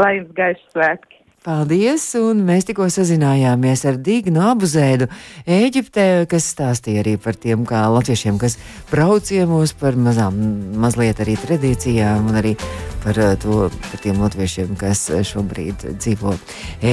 Lai 0.00 0.16
jums 0.18 0.32
gaišs 0.36 0.70
svētki! 0.74 1.18
Paldies! 1.42 2.04
Un 2.20 2.44
mēs 2.46 2.68
tikko 2.68 2.86
sazinājāmies 2.92 3.80
ar 3.90 3.96
Dignu 3.98 4.44
Abuzēdu, 4.46 5.08
Eģiptē, 5.42 6.28
kas 6.30 6.46
stāstīja 6.52 7.02
arī 7.02 7.16
par 7.18 7.34
tiem 7.34 7.64
kā 7.66 7.80
latviešiem, 7.90 8.38
kas 8.38 8.60
brauc 8.92 9.26
ciemos, 9.26 9.74
par 9.74 9.98
mazām, 9.98 10.38
mazliet 10.78 11.18
arī 11.24 11.34
tradīcijām 11.42 12.30
un 12.30 12.38
arī 12.38 12.54
par 13.02 13.18
eh, 13.18 13.34
to, 13.42 13.66
par 13.88 14.04
tiem 14.04 14.22
latviešiem, 14.22 14.76
kas 14.78 15.08
šobrīd 15.32 15.88
dzīvo 15.98 16.36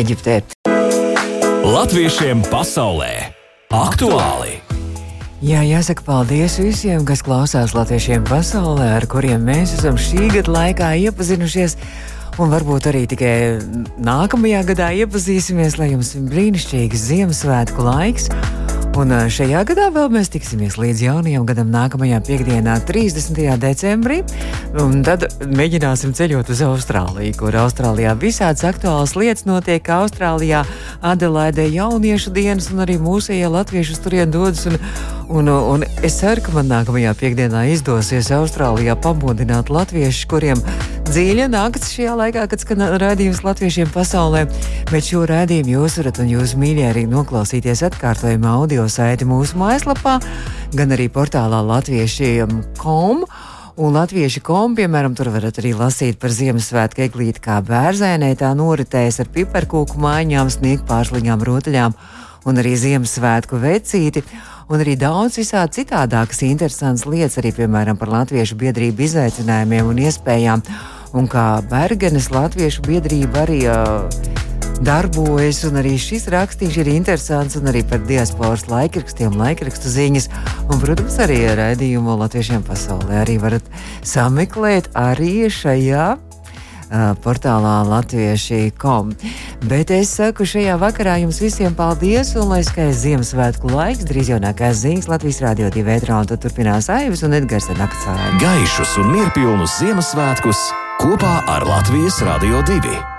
Eģiptē. 0.02 0.42
Latviešiem 1.70 2.42
pasaulē 2.50 3.14
aktuāli! 3.70 4.58
Jā, 5.46 5.62
jāsaka 5.64 6.04
paldies 6.04 6.58
visiem, 6.60 7.06
kas 7.08 7.22
klausās 7.24 7.72
latviešiem 7.78 8.26
pasaulē, 8.28 8.96
ar 8.98 9.06
kuriem 9.08 9.46
mēs 9.48 9.78
esam 9.78 9.96
šī 9.96 10.26
gada 10.34 10.52
laikā 10.52 10.90
iepazinušies 11.06 11.78
un 12.38 12.54
varbūt 12.54 12.92
arī 12.92 13.06
tikai 13.10 13.34
nākamajā 13.98 14.64
gadā 14.70 14.92
iepazīsimies, 15.02 15.80
lai 15.82 15.94
jums 15.96 16.14
ir 16.16 16.30
brīnišķīgs 16.30 17.08
Ziemassvētku 17.10 17.88
laiks. 17.88 18.30
Un 19.00 19.14
šajā 19.32 19.62
gadā 19.70 19.86
vēl 19.96 20.10
mēs 20.12 20.32
tiksimies 20.34 20.76
līdz 20.80 21.02
jaunajam 21.06 21.46
gadam, 21.48 21.70
nākamajā 21.72 22.18
piekdienā, 22.26 22.74
30. 22.84 23.38
decembrī. 23.62 24.18
Tad 25.08 25.24
mēģināsim 25.46 26.12
ceļot 26.18 26.52
uz 26.52 26.64
Austrāliju, 26.66 27.38
kur 27.40 27.56
Austrālijā 27.62 28.16
visādas 28.20 28.66
aktuālas 28.68 29.16
lietas 29.16 29.48
notiek. 29.48 29.88
Austrālijā 29.94 30.66
Adelaide 31.00 31.70
jauniešu 31.70 32.34
dienas 32.36 32.68
un 32.74 32.84
arī 32.84 32.98
mūsējie 33.00 33.48
latvieši 33.54 34.00
turien 34.04 34.36
dodas. 34.36 34.66
Un, 34.68 34.76
un, 35.30 35.54
un 35.78 35.88
es 36.04 36.20
ceru, 36.20 36.44
ka 36.44 36.58
man 36.58 36.68
nākamajā 36.74 37.16
piekdienā 37.22 37.70
izdosies 37.72 38.34
Austrālijā 38.36 39.00
pamodināt 39.00 39.72
latviešus, 39.72 40.28
kuriem 40.28 40.66
dziļa 41.10 41.48
naktis 41.50 41.94
šajā 41.96 42.14
laikā, 42.20 42.44
kad 42.52 42.62
skan 42.62 42.84
rādījums 43.02 43.42
latviešiem 43.42 43.90
pasaulē. 43.94 44.44
Bet 44.92 45.08
šo 45.08 45.24
rādījumu 45.30 45.74
jūs 45.74 45.96
varat 46.00 46.20
un 46.22 46.30
jūs 46.30 46.54
mīļi 46.60 46.84
arī 46.86 47.06
noklausīties 47.10 47.82
atkārtojumā 47.88 48.52
audio 48.60 48.86
saiti 48.92 49.26
mūsu 49.26 49.58
mājaslapā, 49.58 50.20
gan 50.78 50.94
arī 50.94 51.08
portālā 51.14 51.64
latviešiem.com. 51.66 53.24
Un 53.80 53.96
latviešu 53.96 54.44
kom, 54.44 54.76
piemēram, 54.76 55.16
tur 55.16 55.32
varat 55.34 55.58
arī 55.62 55.72
lasīt 55.80 56.20
par 56.20 56.36
Ziemassvētku 56.36 57.06
eglīti, 57.08 57.42
kā 57.42 57.58
bērnē 57.64 58.34
tā 58.38 58.52
noritēs 58.60 59.22
ar 59.24 59.32
piparkūku 59.34 59.98
maiņām, 60.04 60.52
sniegu 60.52 60.86
pārsliņām, 60.90 61.48
rotaļām 61.48 61.96
un 62.46 62.62
arī 62.62 62.76
Ziemassvētku 62.76 63.62
vecīti. 63.64 64.26
Un 64.70 64.84
arī 64.84 64.94
daudz 65.00 65.40
visādi 65.40 65.80
citādākas 65.80 66.44
interesantas 66.46 67.08
lietas, 67.10 67.40
arī 67.42 67.56
piemēram 67.58 67.98
par 67.98 68.12
latviešu 68.14 68.60
biedrību 68.60 69.08
izaicinājumiem 69.08 69.90
un 69.90 70.06
iespējām. 70.06 70.66
Un 71.18 71.26
kā 71.30 71.60
Bergenes 71.66 72.30
Latviešu 72.30 72.84
biedrība 72.86 73.46
arī 73.48 73.64
uh, 73.66 74.06
darbojas, 74.86 75.64
arī 75.68 75.96
šis 76.00 76.30
rakstīns 76.32 76.78
ir 76.80 76.90
interesants, 76.92 77.58
un 77.60 77.70
arī 77.72 77.84
par 77.88 78.04
diasporas 78.08 78.68
laikrakstiem, 78.70 79.36
laikrakstu 79.40 79.92
ziņas, 79.92 80.30
un, 80.70 80.80
protams, 80.82 81.20
arī 81.26 81.42
raidījumu 81.58 82.18
latviešiem 82.22 82.64
pasaulē 82.68 83.24
arī 83.24 83.40
varat 83.42 83.66
sameklēt 84.06 84.92
arī 84.98 85.50
šajā 85.52 86.06
uh, 86.16 87.14
portālā 87.24 87.76
latvieši.com. 87.90 89.16
Bet 89.70 89.92
es 89.96 90.14
saku 90.16 90.48
šajā 90.48 90.78
vakarā 90.80 91.18
jums 91.24 91.42
visiem 91.44 91.76
paldies 91.76 92.36
un 92.40 92.54
lai 92.54 92.62
skaists 92.68 93.04
Ziemassvētku 93.08 93.72
laiks, 93.74 94.06
drīz 94.08 94.30
jaunākās 94.36 94.84
ziņas 94.86 95.10
Latvijas 95.12 95.42
Rādio 95.44 95.72
2 95.74 95.88
vētrā 95.90 96.22
un 96.22 96.30
tad 96.30 96.46
turpinās 96.46 96.92
Aivas 96.94 97.26
un 97.28 97.36
Edgars 97.42 97.72
Naktsāni. 97.74 98.38
Gaišus 98.46 98.96
un 99.02 99.12
mierpilnus 99.18 99.82
Ziemassvētkus 99.82 100.70
kopā 101.00 101.40
ar 101.48 101.64
Latvijas 101.68 102.20
Rādio 102.28 102.60
2. 102.68 103.19